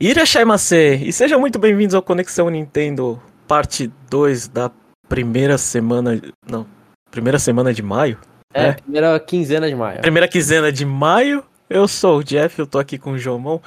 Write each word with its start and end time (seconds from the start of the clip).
Irashaimase! 0.00 1.02
E 1.04 1.12
sejam 1.12 1.40
muito 1.40 1.58
bem-vindos 1.58 1.92
ao 1.92 2.00
Conexão 2.00 2.48
Nintendo, 2.48 3.20
parte 3.48 3.90
2 4.08 4.46
da 4.46 4.70
primeira 5.08 5.58
semana. 5.58 6.20
Não, 6.48 6.64
primeira 7.10 7.36
semana 7.36 7.74
de 7.74 7.82
maio? 7.82 8.16
É, 8.54 8.74
primeira 8.74 9.18
quinzena 9.18 9.68
de 9.68 9.74
maio. 9.74 10.00
Primeira 10.00 10.28
quinzena 10.28 10.70
de 10.70 10.84
maio. 10.86 11.42
Eu 11.68 11.88
sou 11.88 12.18
o 12.18 12.22
Jeff, 12.22 12.56
eu 12.60 12.66
tô 12.66 12.78
aqui 12.78 12.96
com 12.96 13.10
o 13.10 13.18
Jomon. 13.18 13.58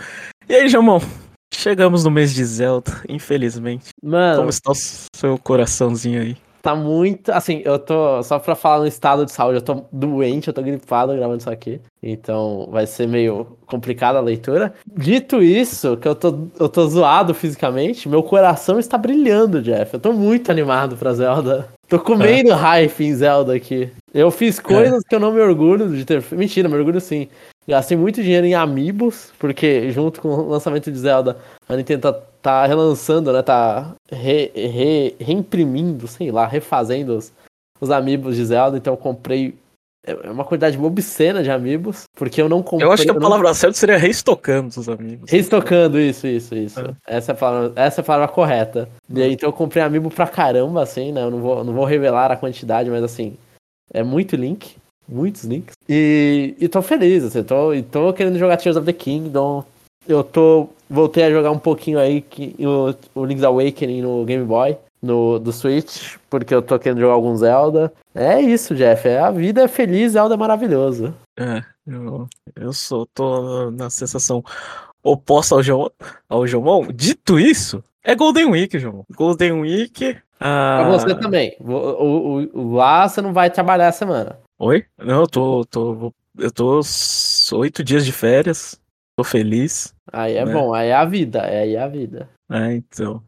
E 0.47 0.55
aí, 0.55 0.69
Jomon? 0.69 1.01
Chegamos 1.53 2.05
no 2.05 2.09
mês 2.09 2.33
de 2.33 2.45
Zelda, 2.45 3.01
infelizmente. 3.09 3.89
Mano, 4.01 4.37
Como 4.37 4.49
está 4.49 4.71
o 4.71 4.75
seu 4.75 5.37
coraçãozinho 5.37 6.21
aí? 6.21 6.37
Tá 6.61 6.75
muito. 6.75 7.31
Assim, 7.31 7.61
eu 7.65 7.79
tô. 7.79 8.21
Só 8.23 8.39
pra 8.39 8.55
falar 8.55 8.79
no 8.79 8.87
estado 8.87 9.25
de 9.25 9.31
saúde, 9.31 9.57
eu 9.57 9.61
tô 9.61 9.85
doente, 9.91 10.47
eu 10.47 10.53
tô 10.53 10.61
gripado 10.61 11.15
gravando 11.15 11.39
isso 11.39 11.49
aqui. 11.49 11.81
Então 12.01 12.67
vai 12.71 12.85
ser 12.87 13.07
meio 13.07 13.57
complicada 13.65 14.17
a 14.17 14.21
leitura. 14.21 14.73
Dito 14.85 15.41
isso, 15.41 15.97
que 15.97 16.07
eu 16.07 16.15
tô, 16.15 16.47
eu 16.59 16.69
tô 16.69 16.87
zoado 16.87 17.33
fisicamente, 17.33 18.09
meu 18.09 18.23
coração 18.23 18.79
está 18.79 18.97
brilhando, 18.97 19.61
Jeff. 19.61 19.93
Eu 19.93 19.99
tô 19.99 20.13
muito 20.13 20.51
animado 20.51 20.95
pra 20.97 21.13
Zelda. 21.13 21.69
Tô 21.87 21.99
comendo 21.99 22.53
hype 22.53 23.03
em 23.03 23.13
Zelda 23.13 23.53
aqui. 23.53 23.89
Eu 24.13 24.31
fiz 24.31 24.59
coisas 24.59 25.03
que 25.03 25.13
eu 25.13 25.19
não 25.19 25.31
me 25.31 25.41
orgulho 25.41 25.89
de 25.89 26.05
ter. 26.05 26.23
Mentira, 26.31 26.69
me 26.69 26.75
orgulho 26.75 27.01
sim. 27.01 27.27
Gastei 27.67 27.95
muito 27.95 28.23
dinheiro 28.23 28.47
em 28.47 28.55
amiibos, 28.55 29.31
porque 29.37 29.91
junto 29.91 30.19
com 30.19 30.29
o 30.29 30.49
lançamento 30.49 30.91
de 30.91 30.97
Zelda, 30.97 31.37
a 31.69 31.75
Nintendo 31.75 32.01
tá, 32.01 32.19
tá 32.41 32.65
relançando, 32.65 33.31
né? 33.31 33.41
Tá 33.41 33.93
re, 34.11 34.51
re- 34.55 35.15
reimprimindo, 35.19 36.07
sei 36.07 36.31
lá, 36.31 36.45
refazendo 36.47 37.17
os, 37.17 37.31
os 37.79 37.91
amiibos 37.91 38.35
de 38.35 38.45
Zelda. 38.45 38.77
Então 38.77 38.93
eu 38.93 38.97
comprei 38.97 39.55
é 40.03 40.15
uma 40.31 40.43
quantidade 40.43 40.75
obscena 40.79 41.43
de 41.43 41.51
amiibos, 41.51 42.05
porque 42.15 42.41
eu 42.41 42.49
não 42.49 42.63
comprei. 42.63 42.87
Eu 42.87 42.91
acho 42.91 43.03
que 43.03 43.11
a 43.11 43.13
não- 43.13 43.21
palavra 43.21 43.53
certa 43.53 43.77
seria 43.77 43.97
reestocando 43.97 44.69
os 44.79 44.89
amigos. 44.89 45.29
Restocando, 45.29 45.99
isso, 45.99 46.25
isso, 46.25 46.55
isso. 46.55 46.79
É. 46.79 46.95
Essa, 47.17 47.31
é 47.31 47.35
a 47.35 47.37
palavra, 47.37 47.71
essa 47.75 48.01
é 48.01 48.03
a 48.03 48.05
palavra 48.05 48.27
correta. 48.33 48.89
E 49.07 49.21
aí, 49.21 49.33
então 49.33 49.47
eu 49.49 49.53
comprei 49.53 49.83
amiibo 49.83 50.09
pra 50.09 50.25
caramba, 50.25 50.81
assim, 50.81 51.11
né? 51.11 51.21
Eu 51.21 51.29
não 51.29 51.39
vou, 51.39 51.63
não 51.63 51.71
vou 51.73 51.85
revelar 51.85 52.31
a 52.31 52.35
quantidade, 52.35 52.89
mas 52.89 53.03
assim, 53.03 53.37
é 53.93 54.01
muito 54.01 54.35
link. 54.35 54.75
Muitos 55.07 55.43
links. 55.43 55.73
E, 55.89 56.55
e 56.59 56.67
tô 56.67 56.81
feliz, 56.81 57.23
assim, 57.23 57.43
tô, 57.43 57.71
e 57.73 57.83
tô 57.83 58.11
querendo 58.13 58.39
jogar 58.39 58.57
Tears 58.57 58.77
of 58.77 58.85
the 58.85 58.93
Kingdom. 58.93 59.63
Eu 60.07 60.23
tô. 60.23 60.69
Voltei 60.89 61.23
a 61.23 61.31
jogar 61.31 61.51
um 61.51 61.59
pouquinho 61.59 61.99
aí 61.99 62.21
que, 62.21 62.53
o, 62.59 62.93
o 63.15 63.25
Link's 63.25 63.43
Awakening 63.45 64.01
no 64.01 64.25
Game 64.25 64.43
Boy, 64.43 64.77
no, 65.01 65.39
do 65.39 65.53
Switch, 65.53 66.17
porque 66.29 66.53
eu 66.53 66.61
tô 66.61 66.77
querendo 66.77 66.99
jogar 66.99 67.13
algum 67.13 67.33
Zelda. 67.37 67.93
É 68.13 68.41
isso, 68.41 68.75
Jeff. 68.75 69.07
É, 69.07 69.19
a 69.19 69.31
vida 69.31 69.61
é 69.63 69.67
feliz, 69.69 70.11
Zelda 70.13 70.33
é 70.33 70.37
maravilhoso. 70.37 71.13
É, 71.39 71.63
eu, 71.87 72.27
eu 72.57 72.73
sou, 72.73 73.05
tô 73.13 73.71
na 73.71 73.89
sensação 73.89 74.43
oposta 75.01 75.55
ao, 75.55 75.63
Jomon, 75.63 75.87
ao 76.27 76.45
Jomon. 76.45 76.87
Dito 76.93 77.39
isso, 77.39 77.81
é 78.03 78.13
Golden 78.15 78.47
Week, 78.51 78.77
Jomon. 78.77 79.03
Golden 79.15 79.61
Week. 79.61 80.17
Ah... 80.39 80.87
Pra 80.89 80.97
você 80.97 81.15
também. 81.15 81.55
O, 81.59 81.71
o, 81.71 82.41
o- 82.53 82.73
lá 82.73 83.07
você 83.07 83.21
não 83.21 83.31
vai 83.31 83.49
trabalhar 83.49 83.87
a 83.87 83.93
semana. 83.93 84.37
Oi? 84.59 84.83
Não, 84.97 85.21
eu 85.21 85.27
tô, 85.27 85.65
tô, 85.65 86.13
eu 86.37 86.51
tô 86.51 86.81
oito 87.53 87.83
dias 87.83 88.05
de 88.05 88.11
férias. 88.11 88.80
Tô 89.17 89.23
feliz. 89.23 89.93
Aí 90.11 90.35
é 90.35 90.45
Né? 90.45 90.53
bom, 90.53 90.73
aí 90.73 90.89
é 90.89 90.95
a 90.95 91.05
vida, 91.05 91.43
aí 91.43 91.75
é 91.75 91.81
a 91.81 91.87
vida. 91.87 92.29
É, 92.49 92.73
então. 92.73 93.21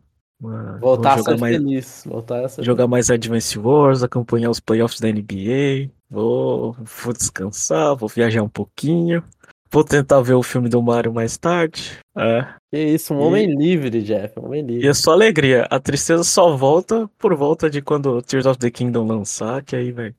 ah, 0.46 0.78
Voltar 0.80 1.14
a 1.20 1.24
ser 1.24 1.38
mais, 1.38 1.56
feliz. 1.58 2.04
Voltar 2.06 2.44
a 2.46 2.50
ser 2.50 2.64
jogar 2.64 2.88
mais 2.88 3.10
Advance 3.10 3.58
Wars, 3.60 4.04
acompanhar 4.04 4.50
os 4.50 4.60
playoffs 4.60 5.00
da 5.00 5.08
NBA. 5.10 5.90
Vou, 6.10 6.74
vou 7.04 7.14
descansar, 7.14 7.96
vou 7.96 8.10
viajar 8.10 8.44
um 8.44 8.50
pouquinho. 8.50 9.24
Vou 9.72 9.84
tentar 9.84 10.22
ver 10.22 10.36
o 10.36 10.44
filme 10.44 10.70
do 10.70 10.80
Mario 10.84 11.12
mais 11.12 11.36
tarde. 11.36 11.98
É. 12.16 12.46
Que 12.72 12.78
isso, 12.80 13.12
um 13.14 13.20
E- 13.22 13.24
homem 13.24 13.56
livre, 13.56 14.04
Jeff. 14.04 14.40
Um 14.40 14.46
homem 14.46 14.60
E 14.62 14.68
livre. 14.68 14.88
é 14.88 14.94
só 14.94 15.12
alegria. 15.14 15.66
A 15.70 15.80
tristeza 15.80 16.24
só 16.24 16.56
volta 16.56 17.10
por 17.18 17.34
volta 17.36 17.70
de 17.72 17.82
quando 17.82 18.22
Tears 18.22 18.46
of 18.46 18.60
the 18.60 18.70
Kingdom 18.70 19.08
lançar, 19.08 19.64
que 19.64 19.76
aí 19.76 19.92
vai 19.92 20.14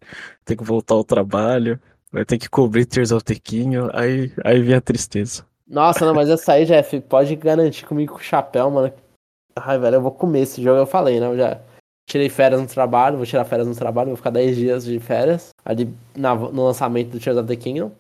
ter 0.45 0.57
que 0.57 0.65
voltar 0.65 0.95
ao 0.97 1.05
trabalho, 1.05 1.79
vai 2.11 2.25
ter 2.25 2.37
que 2.39 2.49
cobrir 2.51 2.85
Tears 2.85 3.13
of 3.13 3.23
the 3.25 3.37
Kingdom, 3.37 3.91
aí, 3.93 4.33
aí 4.45 4.61
vem 4.61 4.75
a 4.75 4.81
tristeza. 4.81 5.47
Nossa, 5.69 6.05
não, 6.05 6.15
mas 6.15 6.29
essa 6.29 6.53
aí, 6.53 6.65
Jeff, 6.65 7.01
pode 7.03 7.35
garantir 7.37 7.87
comigo 7.87 8.13
com 8.15 8.19
o 8.19 8.23
chapéu, 8.23 8.71
mano. 8.71 8.93
Ai, 9.57 9.79
velho, 9.79 9.97
eu 9.97 10.01
vou 10.03 10.11
comer 10.13 10.41
esse 10.41 10.63
jogo, 10.63 10.79
eu 10.81 10.87
falei, 10.87 11.21
né? 11.21 11.27
Eu 11.27 11.37
já 11.37 11.61
tirei 12.09 12.29
férias 12.29 12.61
no 12.61 12.67
trabalho, 12.67 13.17
vou 13.17 13.25
tirar 13.27 13.45
férias 13.45 13.67
no 13.69 13.75
trabalho, 13.75 14.09
vou 14.09 14.17
ficar 14.17 14.31
10 14.31 14.57
dias 14.57 14.85
de 14.85 14.99
férias 15.01 15.49
ali 15.65 15.89
na- 16.15 16.35
no 16.35 16.65
lançamento 16.65 17.11
do 17.11 17.21
Tears 17.21 17.39
of 17.39 17.49
the 17.49 17.57
Kingdom. 17.57 17.91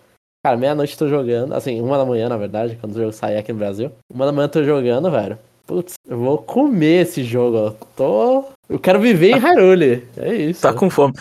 Cara, 0.44 0.58
meia-noite 0.58 0.98
tô 0.98 1.08
jogando, 1.08 1.54
assim, 1.54 1.80
uma 1.80 1.96
da 1.96 2.04
manhã, 2.04 2.28
na 2.28 2.36
verdade, 2.36 2.76
quando 2.78 2.94
o 2.94 2.98
jogo 2.98 3.12
sair 3.12 3.38
aqui 3.38 3.50
no 3.52 3.58
Brasil. 3.58 3.90
Uma 4.12 4.26
da 4.26 4.32
manhã 4.32 4.46
tô 4.48 4.62
jogando, 4.62 5.10
velho. 5.10 5.38
Putz, 5.66 5.94
eu 6.06 6.18
vou 6.18 6.36
comer 6.36 7.02
esse 7.04 7.24
jogo, 7.24 7.56
ó. 7.56 7.70
Tô. 7.96 8.44
Eu 8.68 8.78
quero 8.78 9.00
viver 9.00 9.30
em 9.30 9.38
Hyrule. 9.38 10.06
É 10.18 10.34
isso. 10.34 10.60
Tá 10.60 10.74
com 10.74 10.90
fome. 10.90 11.14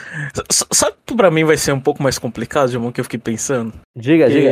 S- 0.52 0.66
Sabe 0.74 0.98
que 1.06 1.16
pra 1.16 1.32
mim 1.32 1.46
vai 1.46 1.56
ser 1.56 1.72
um 1.72 1.80
pouco 1.80 2.04
mais 2.04 2.20
complicado, 2.20 2.70
Jamon, 2.70 2.92
que 2.92 3.00
eu 3.00 3.06
fiquei 3.06 3.20
pensando? 3.20 3.74
Diga, 3.96 4.28
diga. 4.30 4.50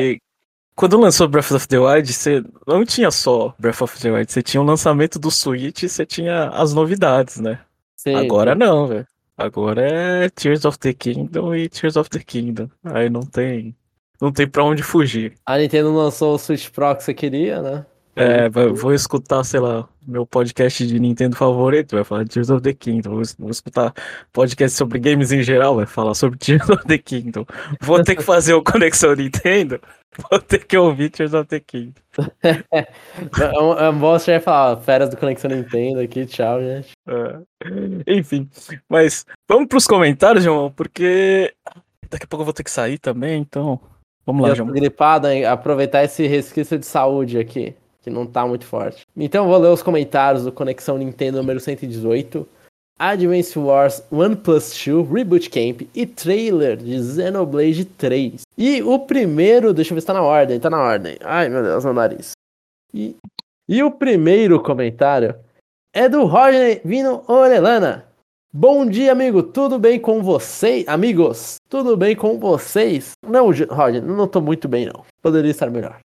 Quando 0.81 0.99
lançou 0.99 1.27
Breath 1.27 1.51
of 1.51 1.67
the 1.67 1.77
Wild, 1.77 2.11
você 2.11 2.43
não 2.65 2.83
tinha 2.83 3.11
só 3.11 3.53
Breath 3.59 3.83
of 3.83 4.01
the 4.01 4.09
Wild, 4.09 4.31
você 4.31 4.41
tinha 4.41 4.59
o 4.59 4.65
lançamento 4.65 5.19
do 5.19 5.29
Switch 5.29 5.83
e 5.83 5.87
você 5.87 6.07
tinha 6.07 6.49
as 6.49 6.73
novidades, 6.73 7.39
né? 7.39 7.59
Sim, 7.95 8.15
Agora 8.15 8.55
não, 8.55 8.87
velho. 8.87 9.05
Agora 9.37 9.79
é 9.79 10.27
Tears 10.29 10.65
of 10.65 10.79
the 10.79 10.91
Kingdom 10.91 11.53
e 11.53 11.69
Tears 11.69 11.97
of 11.97 12.09
the 12.09 12.17
Kingdom. 12.17 12.67
Aí 12.83 13.11
não 13.11 13.21
tem. 13.21 13.75
Não 14.19 14.31
tem 14.31 14.47
pra 14.47 14.63
onde 14.63 14.81
fugir. 14.81 15.33
A 15.45 15.55
Nintendo 15.59 15.93
lançou 15.93 16.33
o 16.33 16.39
Switch 16.39 16.71
Pro 16.71 16.95
que 16.95 17.03
você 17.03 17.13
queria, 17.13 17.61
né? 17.61 17.85
É, 18.15 18.49
vai- 18.49 18.67
vou 18.67 18.93
escutar, 18.93 19.43
sei 19.43 19.59
lá, 19.59 19.87
meu 20.05 20.25
podcast 20.25 20.85
de 20.85 20.99
Nintendo 20.99 21.35
favorito, 21.35 21.95
vai 21.95 22.03
falar 22.03 22.23
de 22.23 22.29
Tears 22.31 22.49
of 22.49 22.61
the 22.61 22.73
Kingdom. 22.73 23.11
Vou, 23.11 23.21
es- 23.21 23.35
vou 23.39 23.49
escutar 23.49 23.93
podcast 24.33 24.77
sobre 24.77 24.99
games 24.99 25.31
em 25.31 25.41
geral, 25.41 25.75
vai 25.75 25.85
falar 25.85 26.13
sobre 26.13 26.37
Tears 26.39 26.69
of 26.69 26.85
the 26.85 26.97
Kingdom. 26.97 27.45
Vou 27.81 28.03
ter 28.03 28.15
que 28.15 28.23
fazer 28.23 28.53
o 28.53 28.63
Conexão 28.63 29.15
Nintendo, 29.15 29.79
vou 30.29 30.39
ter 30.39 30.65
que 30.65 30.77
ouvir 30.77 31.09
Tears 31.09 31.33
of 31.33 31.47
the 31.47 31.59
Kingdom. 31.59 32.01
É 33.39 33.59
um, 33.61 33.73
é 33.73 33.89
um 33.89 34.39
falar, 34.41 34.77
férias 34.77 35.09
do 35.09 35.17
Conexão 35.17 35.49
Nintendo 35.49 35.99
aqui, 36.01 36.25
tchau, 36.25 36.59
gente. 36.61 36.91
É. 37.07 37.39
Enfim, 38.07 38.49
mas 38.89 39.25
vamos 39.47 39.67
pros 39.67 39.87
comentários, 39.87 40.43
João, 40.43 40.71
porque 40.71 41.53
daqui 42.09 42.25
a 42.25 42.27
pouco 42.27 42.41
eu 42.41 42.45
vou 42.45 42.53
ter 42.53 42.63
que 42.63 42.71
sair 42.71 42.97
também, 42.97 43.39
então 43.41 43.79
vamos 44.25 44.47
lá, 44.47 44.53
João. 44.53 44.69
gripado, 44.69 45.27
hein? 45.27 45.45
aproveitar 45.45 46.03
esse 46.03 46.27
resquício 46.27 46.77
de 46.77 46.85
saúde 46.85 47.37
aqui, 47.39 47.73
que 48.01 48.09
não 48.09 48.25
tá 48.25 48.45
muito 48.45 48.65
forte. 48.65 49.05
Então 49.15 49.47
vou 49.47 49.57
ler 49.57 49.69
os 49.69 49.83
comentários 49.83 50.43
do 50.43 50.51
Conexão 50.51 50.97
Nintendo 50.97 51.37
número 51.37 51.59
118. 51.59 52.47
Advance 52.99 53.57
Wars 53.57 54.03
One 54.11 54.35
Plus 54.35 54.71
2 54.85 55.09
Reboot 55.09 55.49
Camp 55.49 55.81
e 55.95 56.05
trailer 56.05 56.77
de 56.77 57.01
Xenoblade 57.01 57.83
3. 57.85 58.41
E 58.55 58.83
o 58.83 58.99
primeiro, 58.99 59.73
deixa 59.73 59.91
eu 59.91 59.95
ver 59.95 60.01
se 60.01 60.07
tá 60.07 60.13
na 60.13 60.21
ordem, 60.21 60.59
tá 60.59 60.69
na 60.69 60.79
ordem. 60.79 61.17
Ai 61.21 61.49
meu 61.49 61.63
Deus, 61.63 61.83
meu 61.83 61.93
nariz. 61.93 62.33
E, 62.93 63.15
e 63.67 63.81
o 63.81 63.89
primeiro 63.89 64.61
comentário 64.61 65.35
é 65.93 66.07
do 66.07 66.25
Roger 66.25 66.81
Vino 66.85 67.23
Orelana. 67.27 68.05
Bom 68.53 68.85
dia, 68.85 69.13
amigo. 69.13 69.41
Tudo 69.41 69.79
bem 69.79 69.99
com 69.99 70.21
vocês? 70.21 70.87
Amigos, 70.87 71.55
tudo 71.69 71.95
bem 71.97 72.15
com 72.15 72.37
vocês? 72.37 73.13
Não, 73.25 73.45
Roger, 73.45 74.03
não 74.03 74.27
tô 74.27 74.41
muito 74.41 74.67
bem, 74.67 74.85
não. 74.85 75.05
Poderia 75.21 75.49
estar 75.49 75.69
melhor. 75.69 75.99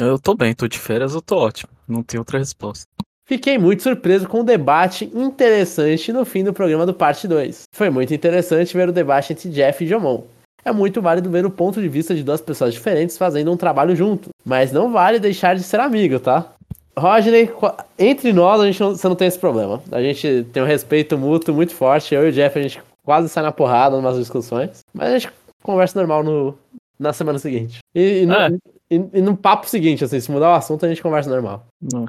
Eu 0.00 0.18
tô 0.18 0.34
bem, 0.34 0.54
tô 0.54 0.68
de 0.68 0.78
férias, 0.78 1.14
eu 1.14 1.22
tô 1.22 1.36
ótimo. 1.36 1.70
Não 1.86 2.02
tem 2.02 2.18
outra 2.18 2.38
resposta. 2.38 2.86
Fiquei 3.26 3.58
muito 3.58 3.82
surpreso 3.82 4.26
com 4.26 4.40
o 4.40 4.44
debate 4.44 5.04
interessante 5.14 6.12
no 6.12 6.24
fim 6.24 6.42
do 6.42 6.52
programa 6.52 6.86
do 6.86 6.94
parte 6.94 7.28
2. 7.28 7.64
Foi 7.74 7.90
muito 7.90 8.12
interessante 8.12 8.76
ver 8.76 8.88
o 8.88 8.92
debate 8.92 9.32
entre 9.32 9.50
Jeff 9.50 9.84
e 9.84 9.86
Jomon. 9.86 10.24
É 10.64 10.72
muito 10.72 11.00
válido 11.00 11.30
ver 11.30 11.44
o 11.46 11.50
ponto 11.50 11.80
de 11.80 11.88
vista 11.88 12.14
de 12.14 12.22
duas 12.22 12.40
pessoas 12.40 12.74
diferentes 12.74 13.16
fazendo 13.16 13.52
um 13.52 13.56
trabalho 13.56 13.94
junto, 13.94 14.30
mas 14.44 14.72
não 14.72 14.92
vale 14.92 15.18
deixar 15.18 15.54
de 15.54 15.62
ser 15.62 15.80
amigo, 15.80 16.18
tá? 16.18 16.52
Rodney, 16.98 17.50
entre 17.98 18.32
nós 18.32 18.60
a 18.60 18.66
gente 18.66 18.80
não, 18.80 18.90
você 18.90 19.08
não 19.08 19.14
tem 19.14 19.28
esse 19.28 19.38
problema. 19.38 19.82
A 19.92 20.02
gente 20.02 20.46
tem 20.52 20.62
um 20.62 20.66
respeito 20.66 21.16
mútuo 21.16 21.54
muito 21.54 21.74
forte. 21.74 22.14
Eu 22.14 22.26
e 22.26 22.30
o 22.30 22.32
Jeff 22.32 22.58
a 22.58 22.62
gente 22.62 22.82
quase 23.04 23.28
sai 23.28 23.42
na 23.42 23.52
porrada 23.52 23.96
em 23.96 24.00
umas 24.00 24.16
discussões, 24.16 24.80
mas 24.92 25.08
a 25.08 25.18
gente 25.18 25.32
conversa 25.62 25.98
normal 25.98 26.22
no, 26.24 26.58
na 26.98 27.12
semana 27.12 27.38
seguinte. 27.38 27.78
E, 27.94 28.22
e, 28.22 28.26
no, 28.26 28.34
É. 28.34 28.50
e, 28.90 28.96
e 29.14 29.20
no 29.20 29.36
papo 29.36 29.68
seguinte, 29.68 30.04
assim, 30.04 30.18
se 30.20 30.30
mudar 30.30 30.50
o 30.50 30.54
assunto 30.54 30.84
a 30.84 30.88
gente 30.88 31.02
conversa 31.02 31.28
normal. 31.30 31.66
Não. 31.80 32.06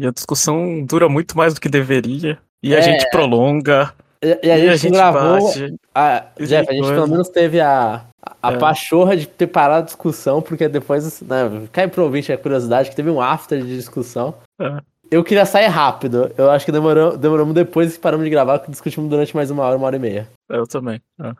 E 0.00 0.06
a 0.06 0.10
discussão 0.10 0.82
dura 0.84 1.08
muito 1.08 1.36
mais 1.36 1.54
do 1.54 1.60
que 1.60 1.68
deveria. 1.68 2.38
E 2.62 2.74
a 2.74 2.78
É. 2.78 2.82
gente 2.82 3.08
prolonga. 3.10 3.92
E, 4.22 4.38
e 4.46 4.50
a 4.50 4.76
gente 4.76 4.92
gravou. 4.92 5.46
bate. 5.46 5.74
a- 5.94 6.24
e 6.38 6.46
Jeff, 6.46 6.68
a 6.68 6.72
gente 6.72 6.88
pelo 6.88 7.06
menos 7.08 7.28
teve 7.28 7.60
a, 7.60 8.04
a 8.42 8.52
É. 8.52 8.56
pachorra 8.58 9.16
de 9.16 9.26
ter 9.28 9.46
parado 9.46 9.82
a 9.82 9.86
discussão, 9.86 10.40
porque 10.42 10.66
depois, 10.68 11.20
né, 11.22 11.68
cai 11.72 11.86
pro 11.86 12.02
ouvinte 12.04 12.32
a 12.32 12.38
curiosidade 12.38 12.90
que 12.90 12.96
teve 12.96 13.10
um 13.10 13.20
after 13.20 13.60
de 13.62 13.76
discussão. 13.76 14.34
É. 14.60 14.78
Eu 15.10 15.22
queria 15.24 15.46
sair 15.46 15.66
rápido. 15.68 16.30
Eu 16.36 16.50
acho 16.50 16.66
que 16.66 16.72
demorou, 16.72 17.16
demoramos 17.16 17.54
depois 17.54 17.94
que 17.94 18.00
paramos 18.00 18.24
de 18.24 18.30
gravar, 18.30 18.58
que 18.58 18.70
discutimos 18.70 19.08
durante 19.08 19.34
mais 19.36 19.50
uma 19.50 19.62
hora, 19.64 19.76
uma 19.76 19.86
hora 19.86 19.96
e 19.96 20.00
meia. 20.00 20.28
Eu 20.48 20.66
também. 20.66 21.00
é. 21.20 21.32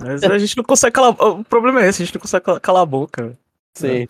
Mas 0.00 0.22
a 0.22 0.38
gente 0.38 0.56
não 0.56 0.64
consegue 0.64 0.92
calar. 0.92 1.10
O 1.20 1.44
problema 1.44 1.82
é 1.84 1.88
esse, 1.88 2.02
a 2.02 2.06
gente 2.06 2.14
não 2.14 2.20
consegue 2.22 2.44
cala- 2.44 2.60
calar 2.60 2.82
a 2.82 2.86
boca. 2.86 3.36
Sim. 3.76 4.08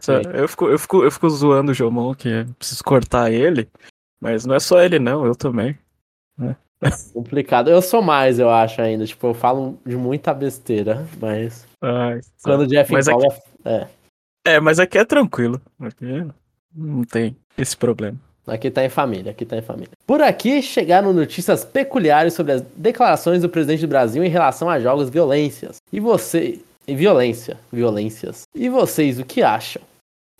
Só- 0.00 0.20
Eu 0.20 0.48
fico, 0.48 0.66
eu, 0.68 0.78
fico, 0.78 1.02
eu 1.02 1.10
fico 1.10 1.28
zoando 1.30 1.72
o 1.72 1.74
Jomon 1.74 2.14
que 2.14 2.28
eu 2.28 2.46
preciso 2.58 2.84
cortar 2.84 3.32
ele, 3.32 3.68
mas 4.20 4.44
não 4.46 4.54
é 4.54 4.60
só 4.60 4.80
ele, 4.80 4.98
não, 4.98 5.24
eu 5.26 5.34
também. 5.34 5.76
Complicado. 7.12 7.68
Eu 7.70 7.82
sou 7.82 8.00
mais, 8.00 8.38
eu 8.38 8.48
acho, 8.48 8.80
ainda. 8.80 9.04
Tipo, 9.04 9.28
eu 9.28 9.34
falo 9.34 9.78
de 9.84 9.96
muita 9.96 10.32
besteira, 10.32 11.04
mas 11.20 11.66
Ai, 11.82 12.20
quando 12.42 12.60
o 12.60 12.66
Jeff 12.66 12.92
Mas 12.92 13.08
empolga, 13.08 13.36
é. 13.64 13.86
É, 14.46 14.60
mas 14.60 14.78
aqui 14.78 14.96
é 14.96 15.04
tranquilo. 15.04 15.60
Aqui 15.80 16.24
não 16.74 17.02
tem 17.04 17.36
esse 17.56 17.76
problema. 17.76 18.16
Aqui 18.46 18.70
tá 18.70 18.82
em 18.84 18.88
família, 18.88 19.32
aqui 19.32 19.44
tá 19.44 19.56
em 19.58 19.62
família. 19.62 19.90
Por 20.06 20.22
aqui 20.22 20.62
chegaram 20.62 21.12
notícias 21.12 21.64
peculiares 21.66 22.32
sobre 22.32 22.52
as 22.52 22.62
declarações 22.76 23.42
do 23.42 23.48
presidente 23.48 23.80
do 23.82 23.88
Brasil 23.88 24.24
em 24.24 24.28
relação 24.30 24.70
a 24.70 24.80
jogos 24.80 25.10
violências. 25.10 25.76
E 25.92 26.00
você. 26.00 26.60
E 26.88 26.94
violência. 26.94 27.58
Violências. 27.70 28.44
E 28.54 28.68
vocês, 28.70 29.18
o 29.20 29.24
que 29.24 29.42
acham? 29.42 29.82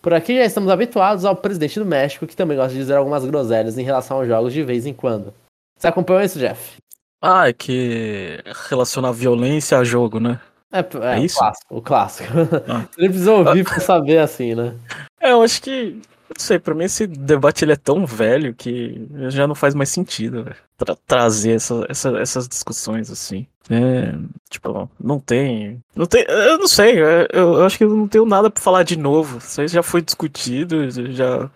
Por 0.01 0.15
aqui 0.15 0.35
já 0.39 0.45
estamos 0.47 0.71
habituados 0.71 1.27
ao 1.27 1.37
presidente 1.37 1.79
do 1.79 1.85
México, 1.85 2.27
que 2.27 2.35
também 2.35 2.57
gosta 2.57 2.73
de 2.73 2.79
dizer 2.79 2.97
algumas 2.97 3.23
groselhas 3.25 3.77
em 3.77 3.83
relação 3.83 4.17
aos 4.17 4.27
jogos 4.27 4.53
de 4.55 4.63
vez 4.63 4.87
em 4.87 4.95
quando. 4.95 5.35
Você 5.79 5.89
acompanhou 5.89 6.23
isso, 6.23 6.39
Jeff? 6.39 6.77
Ah, 7.21 7.49
é 7.49 7.53
que 7.53 8.43
relaciona 8.71 9.13
violência 9.13 9.77
a 9.79 9.85
jogo, 9.85 10.19
né? 10.19 10.41
É, 10.73 10.79
é, 10.79 11.17
É 11.17 11.21
o 11.21 11.25
isso? 11.25 11.39
clássico. 11.39 11.77
O 11.77 11.83
clássico. 11.83 12.33
Ah. 12.67 12.87
Você 12.95 13.09
precisa 13.09 13.33
ouvir 13.33 13.65
pra 13.69 13.81
saber 13.81 14.19
assim, 14.19 14.55
né? 14.55 14.75
É, 15.21 15.33
eu 15.33 15.43
acho 15.43 15.61
que. 15.61 16.01
Não 16.39 16.45
sei, 16.45 16.57
pra 16.61 16.73
mim 16.73 16.85
esse 16.85 17.05
debate 17.05 17.65
ele 17.65 17.73
é 17.73 17.77
tão 17.77 18.07
velho 18.07 18.55
que 18.55 19.09
já 19.29 19.45
não 19.49 19.57
faz 19.57 19.75
mais 19.75 19.89
sentido 19.89 20.47
tra- 20.77 20.97
trazer 21.05 21.57
essa, 21.57 21.85
essa- 21.89 22.17
essas 22.19 22.47
discussões 22.49 23.11
assim. 23.11 23.45
É, 23.69 24.15
tipo, 24.49 24.89
não 25.03 25.19
tem. 25.19 25.81
Não 25.97 26.07
tem. 26.07 26.25
Eu 26.29 26.59
não 26.59 26.69
sei, 26.69 27.03
é, 27.03 27.27
eu, 27.33 27.55
eu 27.55 27.65
acho 27.67 27.77
que 27.77 27.83
eu 27.83 27.91
não 27.95 28.07
tenho 28.07 28.25
nada 28.25 28.49
pra 28.49 28.63
falar 28.63 28.85
de 28.85 28.97
novo. 28.97 29.39
Isso 29.39 29.61
aí 29.61 29.67
já 29.67 29.83
foi 29.83 30.01
discutido, 30.01 30.89
já. 31.13 31.51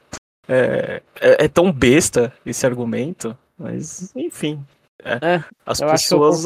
É, 0.49 1.01
é, 1.21 1.45
é 1.45 1.49
tão 1.49 1.71
besta 1.71 2.33
esse 2.45 2.67
argumento, 2.67 3.39
mas 3.57 4.11
enfim. 4.17 4.61
é. 5.05 5.13
É, 5.37 5.45
As 5.65 5.81
Eu 5.81 5.87
eu 5.87 5.93
pessoas, 5.93 6.45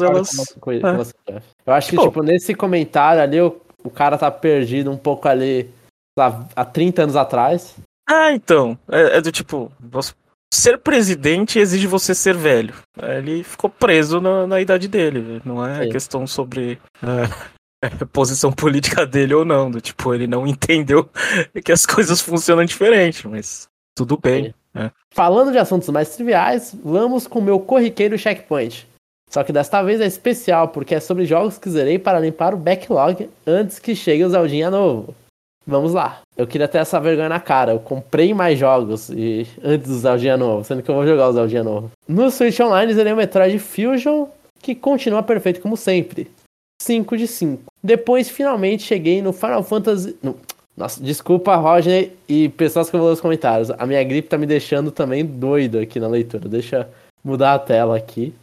concordo 0.53 0.85
elas. 0.87 1.13
é. 1.27 1.41
Eu 1.65 1.73
acho 1.73 1.89
que, 1.89 1.95
Pô. 1.95 2.03
tipo, 2.03 2.21
nesse 2.21 2.53
comentário 2.53 3.19
ali, 3.23 3.41
o, 3.41 3.59
o 3.83 3.89
cara 3.89 4.15
tá 4.15 4.29
perdido 4.29 4.91
um 4.91 4.97
pouco 4.97 5.27
ali 5.27 5.69
há 6.55 6.63
30 6.63 7.01
anos 7.03 7.15
atrás. 7.15 7.75
Ah, 8.07 8.31
então. 8.31 8.77
É, 8.89 9.17
é 9.17 9.21
do 9.21 9.31
tipo, 9.31 9.71
você- 9.79 10.13
ser 10.53 10.77
presidente 10.77 11.59
exige 11.59 11.87
você 11.87 12.15
ser 12.15 12.35
velho. 12.35 12.73
Ele 12.97 13.43
ficou 13.43 13.69
preso 13.69 14.21
na, 14.21 14.47
na 14.47 14.61
idade 14.61 14.87
dele. 14.87 15.41
Não 15.43 15.65
é 15.65 15.83
Sim. 15.83 15.89
questão 15.91 16.25
sobre 16.27 16.79
é, 17.03 17.89
posição 18.13 18.51
política 18.51 19.05
dele 19.05 19.33
ou 19.33 19.43
não. 19.43 19.69
Do 19.69 19.81
tipo, 19.81 20.13
ele 20.13 20.25
não 20.27 20.47
entendeu 20.47 21.09
que 21.63 21.71
as 21.71 21.85
coisas 21.85 22.21
funcionam 22.21 22.63
diferente, 22.65 23.27
mas 23.27 23.67
tudo 23.95 24.17
bem. 24.17 24.53
Falando 25.11 25.51
de 25.51 25.57
assuntos 25.57 25.89
mais 25.89 26.09
triviais, 26.15 26.75
vamos 26.83 27.25
com 27.25 27.39
o 27.39 27.43
meu 27.43 27.59
corriqueiro 27.59 28.17
checkpoint. 28.17 28.87
Só 29.29 29.43
que 29.43 29.51
desta 29.51 29.81
vez 29.81 29.99
é 29.99 30.05
especial, 30.05 30.69
porque 30.69 30.95
é 30.95 30.99
sobre 30.99 31.25
jogos 31.25 31.57
que 31.57 31.69
zerei 31.69 31.99
para 31.99 32.19
limpar 32.19 32.53
o 32.53 32.57
backlog 32.57 33.29
antes 33.45 33.79
que 33.79 33.95
chegue 33.95 34.23
o 34.23 34.29
Zeldinha 34.29 34.69
novo. 34.71 35.13
Vamos 35.67 35.93
lá. 35.93 36.21
Eu 36.37 36.47
queria 36.47 36.67
ter 36.67 36.77
essa 36.77 36.99
vergonha 36.99 37.27
na 37.27 37.39
cara. 37.41 37.73
Eu 37.73 37.79
comprei 37.79 38.33
mais 38.33 38.57
jogos 38.57 39.09
e 39.09 39.45
antes 39.61 39.89
do 39.89 39.97
Zeldinha 39.97 40.37
novo, 40.37 40.63
sendo 40.63 40.81
que 40.81 40.89
eu 40.89 40.95
vou 40.95 41.05
jogar 41.05 41.27
o 41.27 41.33
Zeldinha 41.33 41.63
novo. 41.63 41.91
No 42.07 42.31
Switch 42.31 42.57
Online 42.61 42.93
zerei 42.93 43.11
o 43.11 43.17
Metroid 43.17 43.59
Fusion, 43.59 44.27
que 44.61 44.73
continua 44.73 45.21
perfeito 45.21 45.59
como 45.59 45.75
sempre. 45.75 46.31
5 46.81 47.17
de 47.17 47.27
5. 47.27 47.63
Depois 47.83 48.29
finalmente 48.29 48.83
cheguei 48.83 49.21
no 49.21 49.33
Final 49.33 49.61
Fantasy. 49.63 50.15
no- 50.23 50.37
Nossa, 50.77 51.01
desculpa, 51.03 51.55
Roger 51.55 52.11
e 52.29 52.49
pessoas 52.49 52.89
que 52.89 52.95
eu 52.95 52.99
vou 52.99 53.09
ler 53.09 53.15
os 53.15 53.21
comentários. 53.21 53.69
A 53.71 53.85
minha 53.85 54.03
gripe 54.03 54.29
tá 54.29 54.37
me 54.37 54.45
deixando 54.45 54.91
também 54.91 55.25
doido 55.25 55.79
aqui 55.79 55.99
na 55.99 56.07
leitura. 56.07 56.47
Deixa 56.47 56.77
eu 56.77 56.85
mudar 57.23 57.55
a 57.55 57.59
tela 57.59 57.97
aqui. 57.97 58.33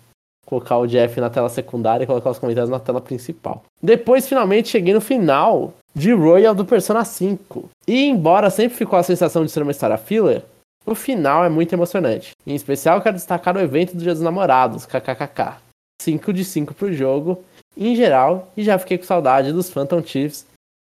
Colocar 0.45 0.77
o 0.79 0.87
Jeff 0.87 1.19
na 1.21 1.31
tela 1.31 1.49
secundária 1.49 2.05
e 2.05 2.07
colocar 2.07 2.31
os 2.31 2.39
comentários 2.39 2.69
na 2.69 2.79
tela 2.81 3.01
principal. 3.01 3.63
Depois, 3.83 4.29
finalmente, 4.29 4.69
cheguei 4.69 4.93
no 4.93 5.01
final 5.01 5.73
de 5.95 6.13
Royal 6.13 6.55
do 6.55 6.65
Persona 6.65 7.05
5. 7.05 7.71
E 7.87 8.05
embora 8.05 8.51
sempre 8.51 8.77
ficou 8.77 8.99
a 8.99 9.03
sensação 9.03 9.45
de 9.45 9.51
ser 9.51 9.63
uma 9.63 9.71
história 9.71 9.97
filler, 9.97 10.43
o 10.85 10.95
final 10.95 11.45
é 11.45 11.49
muito 11.49 11.73
emocionante. 11.73 12.33
Em 12.47 12.55
especial, 12.55 13.01
quero 13.01 13.17
destacar 13.17 13.57
o 13.57 13.61
evento 13.61 13.95
do 13.95 14.03
Dia 14.03 14.13
dos 14.13 14.23
Namorados, 14.23 14.85
kkkk. 14.85 15.57
5 16.03 16.33
de 16.33 16.45
5 16.45 16.75
pro 16.75 16.93
jogo, 16.93 17.43
em 17.77 17.95
geral, 17.97 18.51
e 18.57 18.63
já 18.63 18.79
fiquei 18.79 18.99
com 18.99 19.05
saudade 19.05 19.53
dos 19.53 19.71
Phantom 19.71 20.03
Chiefs 20.03 20.47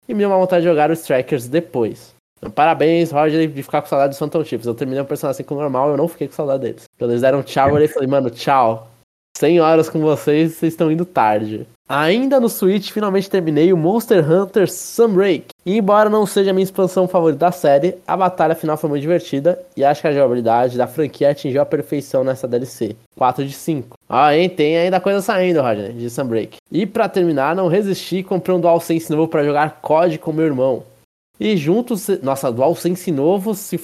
e 0.07 0.13
me 0.13 0.19
deu 0.19 0.29
uma 0.29 0.37
vontade 0.37 0.63
de 0.63 0.69
jogar 0.69 0.89
os 0.89 0.99
Strikers 0.99 1.47
depois. 1.47 2.15
Então, 2.37 2.49
parabéns, 2.49 3.11
Roger, 3.11 3.47
de 3.47 3.63
ficar 3.63 3.81
com 3.81 3.87
saudade 3.87 4.11
dos 4.11 4.19
Phantom 4.19 4.43
Chiefs. 4.43 4.65
Eu 4.65 4.73
terminei 4.73 5.01
o 5.01 5.05
Persona 5.05 5.33
5 5.33 5.53
normal 5.53 5.91
eu 5.91 5.97
não 5.97 6.07
fiquei 6.07 6.27
com 6.27 6.33
saudade 6.33 6.63
deles. 6.63 6.83
Quando 6.97 7.11
eles 7.11 7.21
deram 7.21 7.43
tchau, 7.43 7.77
eu 7.77 7.89
falei, 7.89 8.07
mano, 8.07 8.29
tchau. 8.29 8.89
100 9.37 9.61
horas 9.61 9.89
com 9.89 9.99
vocês, 9.99 10.53
vocês 10.53 10.73
estão 10.73 10.91
indo 10.91 11.05
tarde. 11.05 11.67
Ainda 11.87 12.39
no 12.39 12.47
Switch, 12.47 12.91
finalmente 12.91 13.29
terminei 13.29 13.73
o 13.73 13.77
Monster 13.77 14.29
Hunter 14.29 14.71
Sunbreak. 14.71 15.47
E 15.65 15.77
embora 15.77 16.09
não 16.09 16.25
seja 16.25 16.51
a 16.51 16.53
minha 16.53 16.63
expansão 16.63 17.07
favorita 17.07 17.39
da 17.39 17.51
série, 17.51 17.95
a 18.07 18.15
batalha 18.15 18.55
final 18.55 18.77
foi 18.77 18.89
muito 18.89 19.01
divertida 19.01 19.59
e 19.75 19.83
acho 19.83 20.01
que 20.01 20.07
a 20.07 20.13
jogabilidade 20.13 20.77
da 20.77 20.87
franquia 20.87 21.29
atingiu 21.29 21.61
a 21.61 21.65
perfeição 21.65 22.23
nessa 22.23 22.47
DLC. 22.47 22.95
4 23.15 23.45
de 23.45 23.53
5. 23.53 23.97
Ó, 24.09 24.31
hein, 24.31 24.49
tem 24.49 24.77
ainda 24.77 24.99
coisa 24.99 25.21
saindo, 25.21 25.61
Roger, 25.61 25.91
de 25.91 26.09
Sunbreak. 26.09 26.57
E 26.71 26.85
pra 26.85 27.09
terminar, 27.09 27.55
não 27.55 27.67
resisti 27.67 28.17
e 28.17 28.23
comprei 28.23 28.55
um 28.55 28.61
DualSense 28.61 29.11
novo 29.11 29.27
pra 29.27 29.43
jogar 29.43 29.79
COD 29.81 30.17
com 30.17 30.31
meu 30.31 30.45
irmão. 30.45 30.83
E 31.39 31.57
juntos, 31.57 32.07
nossa, 32.21 32.51
DualSense 32.51 33.11
novo, 33.11 33.53
se, 33.55 33.79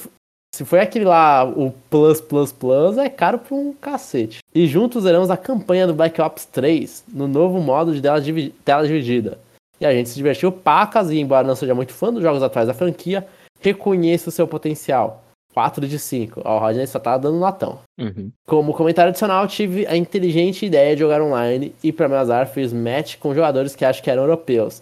se 0.54 0.64
foi 0.64 0.80
aquele 0.80 1.04
lá, 1.04 1.44
o 1.44 1.72
Plus 1.88 2.20
Plus 2.20 2.52
Plus, 2.52 2.98
é 2.98 3.08
caro 3.08 3.38
pra 3.38 3.54
um 3.54 3.72
cacete. 3.72 4.38
E 4.54 4.66
juntos 4.66 5.04
zeramos 5.04 5.30
a 5.30 5.36
campanha 5.36 5.86
do 5.86 5.94
Black 5.94 6.20
Ops 6.20 6.44
3, 6.46 7.04
no 7.12 7.28
novo 7.28 7.60
modo 7.60 7.94
de 7.94 8.00
tela, 8.02 8.20
divi- 8.20 8.50
tela 8.64 8.86
dividida. 8.86 9.38
E 9.80 9.86
a 9.86 9.92
gente 9.92 10.08
se 10.08 10.16
divertiu 10.16 10.52
pacas, 10.52 11.10
e 11.10 11.18
embora 11.18 11.46
não 11.46 11.56
seja 11.56 11.74
muito 11.74 11.92
fã 11.92 12.12
dos 12.12 12.22
jogos 12.22 12.42
atuais 12.42 12.66
da 12.68 12.74
franquia, 12.74 13.26
reconheço 13.60 14.28
o 14.28 14.32
seu 14.32 14.46
potencial. 14.46 15.22
4 15.52 15.86
de 15.88 15.98
5. 15.98 16.42
Ó, 16.44 16.56
o 16.56 16.60
Rodney 16.60 16.86
só 16.86 16.98
tá 17.00 17.18
dando 17.18 17.40
latão. 17.40 17.80
Uhum. 17.98 18.30
Como 18.46 18.72
comentário 18.72 19.10
adicional, 19.10 19.48
tive 19.48 19.84
a 19.86 19.96
inteligente 19.96 20.64
ideia 20.64 20.94
de 20.94 21.00
jogar 21.00 21.20
online 21.20 21.74
e, 21.82 21.92
para 21.92 22.08
meu 22.08 22.18
azar, 22.18 22.46
fiz 22.46 22.72
match 22.72 23.16
com 23.18 23.34
jogadores 23.34 23.74
que 23.74 23.84
acho 23.84 24.00
que 24.02 24.08
eram 24.10 24.22
europeus 24.22 24.80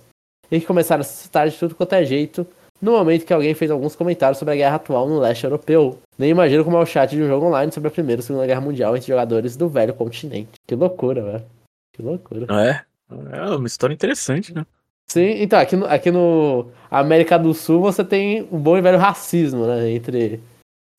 e 0.51 0.61
que 0.61 0.67
começaram 0.67 1.01
a 1.01 1.05
se 1.05 1.23
citar 1.23 1.49
de 1.49 1.57
tudo 1.57 1.75
quanto 1.75 1.95
é 1.95 2.05
jeito 2.05 2.47
no 2.81 2.93
momento 2.93 3.25
que 3.25 3.33
alguém 3.33 3.55
fez 3.55 3.71
alguns 3.71 3.97
comentários 3.97 4.39
sobre 4.39 4.55
a 4.55 4.57
guerra 4.57 4.77
atual 4.77 5.09
no 5.09 5.19
leste 5.19 5.45
europeu. 5.45 5.99
Nem 6.19 6.31
imagino 6.31 6.65
como 6.65 6.77
é 6.77 6.81
o 6.81 6.87
chat 6.87 7.11
de 7.11 7.23
um 7.23 7.29
jogo 7.29 7.47
online 7.47 7.73
sobre 7.73 7.89
a 7.89 7.93
Primeira 7.93 8.21
e 8.21 8.25
Segunda 8.25 8.47
Guerra 8.47 8.61
Mundial 8.61 8.97
entre 8.97 9.09
jogadores 9.09 9.57
do 9.57 9.69
velho 9.69 9.95
continente. 9.95 10.51
Que 10.67 10.75
loucura, 10.75 11.23
velho. 11.23 11.45
Que 11.93 12.03
loucura. 12.03 12.47
É. 12.51 12.89
É 13.33 13.57
uma 13.57 13.67
história 13.67 13.95
interessante, 13.95 14.55
né? 14.55 14.67
Sim, 15.07 15.43
então, 15.43 15.59
aqui 15.59 15.75
no, 15.75 15.87
aqui 15.87 16.11
no 16.11 16.67
América 16.91 17.39
do 17.39 17.55
Sul 17.55 17.81
você 17.81 18.05
tem 18.05 18.47
um 18.53 18.59
bom 18.59 18.77
e 18.77 18.83
velho 18.83 18.99
racismo, 18.99 19.67
né? 19.67 19.91
Entre 19.91 20.39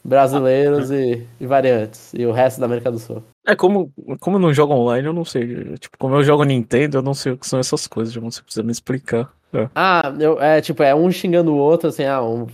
brasileiros 0.03 0.89
e, 0.89 1.27
e 1.39 1.45
variantes. 1.45 2.11
E 2.15 2.25
o 2.25 2.31
resto 2.31 2.59
da 2.59 2.65
América 2.65 2.91
do 2.91 2.97
Sul. 2.97 3.23
É, 3.45 3.55
como, 3.55 3.91
como 4.19 4.37
eu 4.37 4.41
não 4.41 4.53
jogo 4.53 4.73
online, 4.73 5.07
eu 5.07 5.13
não 5.13 5.23
sei. 5.23 5.77
Tipo, 5.77 5.97
como 5.99 6.15
eu 6.15 6.23
jogo 6.23 6.43
Nintendo, 6.43 6.97
eu 6.97 7.01
não 7.03 7.13
sei 7.13 7.33
o 7.33 7.37
que 7.37 7.47
são 7.47 7.59
essas 7.59 7.85
coisas. 7.85 8.11
Já 8.11 8.19
você 8.19 8.41
precisa 8.41 8.63
me 8.63 8.71
explicar. 8.71 9.31
É. 9.53 9.67
Ah, 9.75 10.13
eu, 10.19 10.41
é 10.41 10.61
tipo, 10.61 10.83
é 10.83 10.93
um 10.93 11.11
xingando 11.11 11.53
o 11.53 11.57
outro, 11.57 11.89
assim, 11.89 12.05
ah, 12.05 12.21
um. 12.21 12.47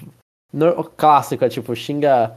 no- 0.53 0.83
clássico, 0.83 1.43
é 1.43 1.49
tipo, 1.49 1.75
xinga 1.75 2.31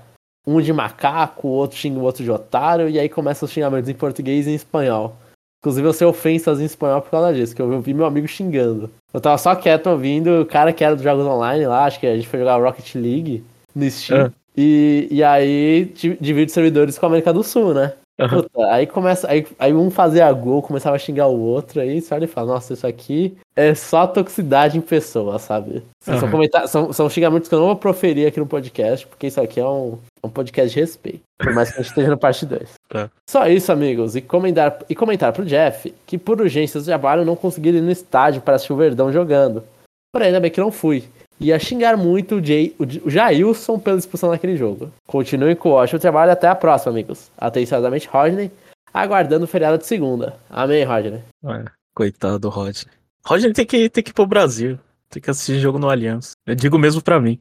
um 0.46 0.60
de 0.60 0.72
macaco, 0.72 1.46
o 1.48 1.50
outro 1.50 1.76
xinga 1.76 1.98
o 2.00 2.02
outro 2.02 2.24
de 2.24 2.30
otário, 2.30 2.88
e 2.88 2.98
aí 2.98 3.08
começa 3.08 3.44
os 3.44 3.50
xingamentos 3.50 3.88
em 3.88 3.94
português 3.94 4.46
e 4.46 4.50
em 4.50 4.54
espanhol. 4.54 5.14
Inclusive, 5.62 5.86
eu 5.88 5.92
sei 5.92 6.06
ofensas 6.06 6.60
em 6.60 6.64
espanhol 6.64 7.02
por 7.02 7.10
causa 7.10 7.34
disso, 7.34 7.54
que 7.54 7.60
eu 7.60 7.80
vi 7.80 7.92
meu 7.92 8.06
amigo 8.06 8.26
xingando. 8.28 8.90
Eu 9.12 9.20
tava 9.20 9.36
só 9.38 9.54
quieto 9.56 9.88
ouvindo 9.88 10.42
o 10.42 10.46
cara 10.46 10.72
que 10.72 10.84
era 10.84 10.94
dos 10.94 11.02
jogos 11.04 11.26
online 11.26 11.66
lá, 11.66 11.84
acho 11.84 11.98
que 12.00 12.06
a 12.06 12.14
gente 12.16 12.28
foi 12.28 12.38
jogar 12.38 12.56
Rocket 12.62 12.94
League 12.94 13.44
no 13.74 13.90
Steam. 13.90 14.26
É. 14.26 14.30
E, 14.56 15.06
e 15.10 15.22
aí 15.22 15.84
di- 15.94 16.16
divide 16.20 16.50
servidores 16.50 16.98
com 16.98 17.06
a 17.06 17.08
América 17.08 17.32
do 17.32 17.42
Sul, 17.44 17.74
né? 17.74 17.92
Puta, 18.26 18.66
aí 18.72 18.86
começa. 18.86 19.30
Aí, 19.30 19.46
aí 19.58 19.72
um 19.72 19.90
fazia 19.90 20.30
gol, 20.32 20.60
começava 20.60 20.96
a 20.96 20.98
xingar 20.98 21.28
o 21.28 21.38
outro, 21.38 21.80
aí 21.80 22.00
você 22.00 22.12
olha 22.14 22.24
e 22.24 22.28
fala, 22.28 22.54
nossa, 22.54 22.72
isso 22.72 22.86
aqui 22.86 23.36
é 23.54 23.74
só 23.74 24.06
toxicidade 24.08 24.76
em 24.76 24.80
pessoa, 24.80 25.38
sabe? 25.38 25.84
São, 26.02 26.14
Aham. 26.16 26.30
comentar- 26.30 26.66
são, 26.66 26.92
são 26.92 27.08
xingamentos 27.08 27.48
que 27.48 27.54
eu 27.54 27.60
não 27.60 27.66
vou 27.66 27.76
proferir 27.76 28.26
aqui 28.26 28.40
no 28.40 28.46
podcast, 28.46 29.06
porque 29.06 29.28
isso 29.28 29.40
aqui 29.40 29.60
é 29.60 29.66
um, 29.66 29.98
é 30.22 30.26
um 30.26 30.30
podcast 30.30 30.74
de 30.74 30.80
respeito. 30.80 31.20
Por 31.38 31.54
mais 31.54 31.68
que 31.70 31.78
a 31.78 31.82
gente 31.82 31.90
esteja 31.90 32.10
no 32.10 32.18
parte 32.18 32.44
2. 32.44 32.68
Tá. 32.88 33.10
Só 33.28 33.46
isso, 33.46 33.70
amigos. 33.70 34.16
E 34.16 34.22
comentar, 34.22 34.78
e 34.88 34.94
comentar 34.94 35.30
pro 35.30 35.44
Jeff 35.44 35.94
que 36.06 36.16
por 36.16 36.40
urgências 36.40 36.84
de 36.84 36.88
trabalho 36.88 37.22
não 37.22 37.36
consegui 37.36 37.68
ir 37.68 37.82
no 37.82 37.90
estádio 37.90 38.40
para 38.40 38.54
assistir 38.54 38.72
o 38.72 38.76
Verdão 38.76 39.12
jogando. 39.12 39.62
Porém, 40.10 40.28
ainda 40.28 40.40
bem 40.40 40.50
que 40.50 40.58
não 40.58 40.72
fui. 40.72 41.04
Ia 41.40 41.58
xingar 41.58 41.96
muito 41.96 42.36
o, 42.36 42.44
Jay, 42.44 42.74
o, 42.78 43.08
Jailson 43.08 43.78
pela 43.78 43.98
expulsão 43.98 44.30
naquele 44.30 44.56
jogo. 44.56 44.90
Continuem 45.06 45.54
com 45.54 45.70
o 45.70 45.72
ótimo 45.72 46.00
trabalho 46.00 46.30
e 46.30 46.32
até 46.32 46.48
a 46.48 46.54
próxima, 46.54 46.92
amigos. 46.92 47.30
Atenciosamente, 47.38 48.08
Rodney, 48.08 48.50
aguardando 48.92 49.44
o 49.44 49.48
feriado 49.48 49.78
de 49.78 49.86
segunda. 49.86 50.36
Amém, 50.50 50.82
Rodney. 50.84 51.22
É, 51.44 51.64
coitado 51.94 52.38
do 52.40 52.48
Rodney. 52.48 52.92
Rodney 53.24 53.52
tem 53.52 53.66
que, 53.66 53.88
tem 53.88 54.02
que 54.02 54.10
ir 54.10 54.14
pro 54.14 54.26
Brasil. 54.26 54.78
Tem 55.08 55.22
que 55.22 55.30
assistir 55.30 55.58
jogo 55.58 55.78
no 55.78 55.88
Allianz. 55.88 56.32
Eu 56.46 56.54
digo 56.54 56.78
mesmo 56.78 57.02
pra 57.02 57.20
mim. 57.20 57.38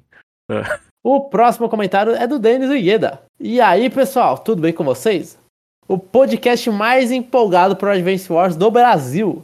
É. 0.50 0.62
O 1.04 1.22
próximo 1.30 1.70
comentário 1.70 2.13
é 2.13 2.27
do 2.27 2.38
Denis 2.39 2.70
Ieda. 2.70 3.22
E 3.39 3.62
aí, 3.62 3.89
pessoal, 3.89 4.38
tudo 4.38 4.62
bem 4.62 4.74
com 4.74 4.84
vocês? 4.84 5.39
O 5.88 5.98
podcast 5.98 6.70
mais 6.70 7.12
empolgado 7.12 7.75
pro 7.75 7.89
Advance 7.89 8.32
Wars 8.32 8.56
do 8.56 8.70
Brasil. 8.70 9.44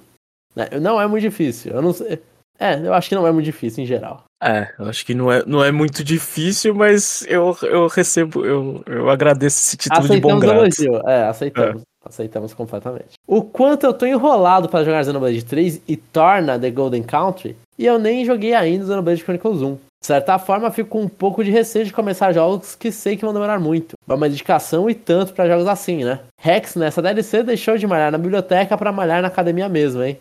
Né, 0.55 0.69
Não 0.81 0.99
é 0.99 1.07
muito 1.07 1.21
difícil. 1.21 1.73
Eu 1.73 1.81
não 1.81 1.93
sei. 1.93 2.21
É, 2.59 2.75
eu 2.75 2.93
acho 2.93 3.09
que 3.09 3.15
não 3.15 3.25
é 3.25 3.31
muito 3.31 3.45
difícil 3.45 3.83
em 3.83 3.87
geral. 3.87 4.23
É, 4.43 4.67
eu 4.77 4.89
acho 4.89 5.05
que 5.05 5.13
não 5.13 5.31
é, 5.31 5.41
não 5.45 5.63
é 5.63 5.71
muito 5.71 6.03
difícil, 6.03 6.75
mas 6.75 7.25
eu, 7.29 7.57
eu 7.61 7.87
recebo, 7.87 8.45
eu, 8.45 8.83
eu 8.85 9.09
agradeço 9.09 9.57
esse 9.59 9.77
título 9.77 10.01
de 10.01 10.19
bom 10.19 10.35
Aceitamos 10.35 10.41
grado. 10.41 10.59
elogio. 10.59 11.09
É, 11.09 11.23
aceitamos. 11.23 11.81
Aceitamos 12.05 12.53
completamente. 12.53 13.13
O 13.25 13.41
quanto 13.41 13.85
eu 13.85 13.93
tô 13.93 14.05
enrolado 14.05 14.67
pra 14.67 14.83
jogar 14.83 15.05
Xenoblade 15.05 15.45
3 15.45 15.81
e 15.87 15.95
torna 15.95 16.59
The 16.59 16.69
Golden 16.69 17.03
Country, 17.03 17.55
e 17.79 17.85
eu 17.85 17.97
nem 17.97 18.25
joguei 18.25 18.53
ainda 18.53 18.85
Xenoblade 18.85 19.23
Chronicles 19.23 19.61
1. 19.61 19.75
De 19.75 20.07
certa 20.07 20.37
forma, 20.37 20.69
fico 20.69 20.89
com 20.89 21.03
um 21.03 21.07
pouco 21.07 21.41
de 21.41 21.49
receio 21.49 21.85
de 21.85 21.93
começar 21.93 22.33
jogos 22.33 22.75
que 22.75 22.91
sei 22.91 23.15
que 23.15 23.23
vão 23.23 23.33
demorar 23.33 23.57
muito. 23.57 23.95
É 24.09 24.13
uma 24.13 24.27
dedicação 24.27 24.89
e 24.89 24.93
tanto 24.93 25.31
pra 25.31 25.47
jogos 25.47 25.65
assim, 25.65 26.03
né? 26.03 26.19
Rex, 26.37 26.75
nessa 26.75 27.01
DLC, 27.01 27.41
deixou 27.43 27.77
de 27.77 27.87
malhar 27.87 28.11
na 28.11 28.17
biblioteca 28.17 28.77
pra 28.77 28.91
malhar 28.91 29.21
na 29.21 29.29
academia 29.29 29.69
mesmo, 29.69 30.03
hein? 30.03 30.19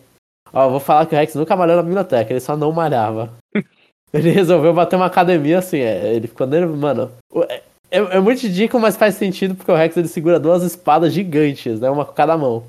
Ó, 0.53 0.65
eu 0.65 0.69
vou 0.69 0.79
falar 0.79 1.05
que 1.05 1.13
o 1.13 1.17
Rex 1.17 1.35
nunca 1.35 1.55
malhou 1.57 1.75
na 1.75 1.83
biblioteca, 1.83 2.31
ele 2.31 2.39
só 2.39 2.55
não 2.55 2.71
malhava. 2.71 3.33
ele 4.13 4.29
resolveu 4.29 4.73
bater 4.73 4.95
uma 4.95 5.07
academia 5.07 5.59
assim, 5.59 5.79
é, 5.79 6.13
ele 6.13 6.27
ficou 6.27 6.45
nervoso, 6.45 6.79
mano. 6.79 7.11
É, 7.49 7.63
é, 7.91 7.97
é 7.99 8.19
muito 8.19 8.41
ridículo, 8.43 8.81
mas 8.81 8.95
faz 8.95 9.15
sentido 9.15 9.55
porque 9.55 9.71
o 9.71 9.75
Rex 9.75 9.97
ele 9.97 10.07
segura 10.07 10.39
duas 10.39 10.63
espadas 10.63 11.13
gigantes, 11.13 11.79
né? 11.79 11.89
Uma 11.89 12.05
com 12.05 12.13
cada 12.13 12.37
mão. 12.37 12.63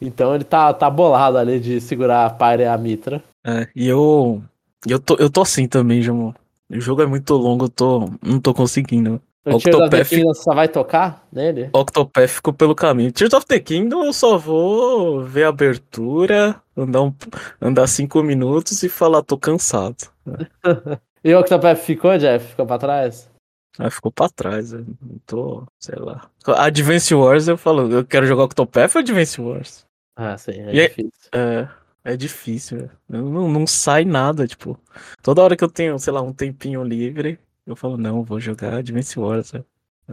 Então 0.00 0.34
ele 0.34 0.44
tá, 0.44 0.72
tá 0.74 0.90
bolado 0.90 1.38
ali 1.38 1.60
de 1.60 1.80
segurar 1.80 2.26
a 2.26 2.30
pare 2.30 2.64
e 2.64 2.66
a 2.66 2.76
mitra. 2.76 3.22
É, 3.46 3.68
e 3.74 3.86
eu, 3.88 4.42
eu, 4.86 4.98
tô, 4.98 5.16
eu 5.16 5.30
tô 5.30 5.42
assim 5.42 5.66
também, 5.66 6.02
João. 6.02 6.34
O 6.70 6.80
jogo 6.80 7.02
é 7.02 7.06
muito 7.06 7.34
longo, 7.34 7.66
eu 7.66 7.68
tô, 7.68 8.10
não 8.22 8.40
tô 8.40 8.52
conseguindo. 8.52 9.20
O 9.44 9.58
Tears 9.58 9.64
of 9.64 9.90
the 9.90 9.96
Octopath- 9.96 10.08
Kingdom 10.08 10.34
só 10.34 10.54
vai 10.54 10.68
tocar 10.68 11.26
nele? 11.32 11.68
Octopath 11.72 12.28
ficou 12.28 12.52
pelo 12.52 12.74
caminho. 12.74 13.10
Tears 13.10 13.32
of 13.34 13.44
the 13.46 13.58
Kingdom 13.58 14.04
eu 14.04 14.12
só 14.12 14.38
vou 14.38 15.24
ver 15.24 15.44
a 15.44 15.48
abertura, 15.48 16.56
andar, 16.76 17.02
um, 17.02 17.12
andar 17.60 17.86
cinco 17.88 18.22
minutos 18.22 18.82
e 18.82 18.88
falar, 18.88 19.22
tô 19.22 19.36
cansado. 19.36 20.11
E 21.24 21.32
o 21.34 21.38
Octopath 21.38 21.78
ficou, 21.78 22.18
Jeff? 22.18 22.48
Ficou 22.48 22.66
pra 22.66 22.78
trás? 22.78 23.30
Aí 23.78 23.88
ficou 23.90 24.10
pra 24.10 24.28
trás, 24.28 24.72
eu 24.72 24.80
não 24.80 25.18
tô, 25.24 25.64
sei 25.78 25.94
lá. 25.96 26.28
Advance 26.58 27.14
Wars 27.14 27.46
eu 27.46 27.56
falo, 27.56 27.90
eu 27.92 28.04
quero 28.04 28.26
jogar 28.26 28.44
Octopath 28.44 28.96
ou 28.96 29.00
Advance 29.00 29.40
Wars? 29.40 29.86
Ah, 30.16 30.36
sim, 30.36 30.50
é 30.52 30.74
E 30.74 30.80
aí- 30.80 30.88
difícil. 30.88 31.30
É, 31.32 31.68
é 32.04 32.16
difícil, 32.16 32.78
velho. 32.78 32.90
Eu 33.08 33.22
Não, 33.30 33.48
não 33.48 33.66
sai 33.68 34.04
nada, 34.04 34.46
tipo. 34.48 34.76
Toda 35.22 35.42
hora 35.42 35.56
que 35.56 35.62
eu 35.62 35.70
tenho, 35.70 35.96
sei 35.98 36.12
lá, 36.12 36.20
um 36.20 36.32
tempinho 36.32 36.82
livre, 36.82 37.38
eu 37.66 37.76
falo, 37.76 37.96
não, 37.96 38.24
vou 38.24 38.40
jogar 38.40 38.74
Advance 38.74 39.16
Wars. 39.18 39.52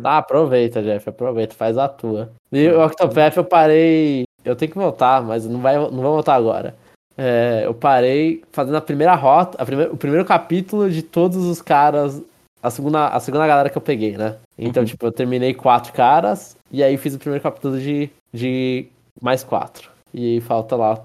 Tá, 0.01 0.17
aproveita, 0.19 0.81
Jeff, 0.83 1.09
aproveita, 1.09 1.55
faz 1.55 1.75
a 1.77 1.89
tua. 1.89 2.31
E 2.51 2.67
o 2.69 2.85
Octopath 2.85 3.35
eu 3.35 3.43
parei. 3.43 4.23
Eu 4.45 4.55
tenho 4.55 4.71
que 4.71 4.77
voltar, 4.77 5.21
mas 5.23 5.45
não, 5.47 5.59
vai, 5.59 5.75
não 5.75 5.89
vou 5.89 6.13
voltar 6.13 6.35
agora. 6.35 6.77
É, 7.21 7.63
eu 7.65 7.73
parei 7.73 8.41
fazendo 8.51 8.77
a 8.77 8.81
primeira 8.81 9.13
rota, 9.13 9.61
a 9.61 9.65
primeira- 9.65 9.91
o 9.91 9.97
primeiro 9.97 10.23
capítulo 10.25 10.89
de 10.89 11.01
todos 11.01 11.43
os 11.45 11.61
caras. 11.61 12.21
A 12.63 12.69
segunda, 12.69 13.07
a 13.09 13.19
segunda 13.19 13.45
galera 13.47 13.69
que 13.69 13.77
eu 13.77 13.81
peguei, 13.81 14.17
né? 14.17 14.35
Então, 14.57 14.81
Uhum. 14.83 14.87
tipo, 14.87 15.05
eu 15.05 15.11
terminei 15.11 15.53
quatro 15.53 15.91
caras 15.93 16.55
e 16.71 16.81
aí 16.83 16.95
fiz 16.97 17.13
o 17.15 17.19
primeiro 17.19 17.41
capítulo 17.43 17.77
de, 17.79 18.09
de 18.33 18.85
mais 19.21 19.43
quatro. 19.43 19.89
E 20.13 20.35
aí 20.35 20.41
falta 20.41 20.75
lá 20.75 20.97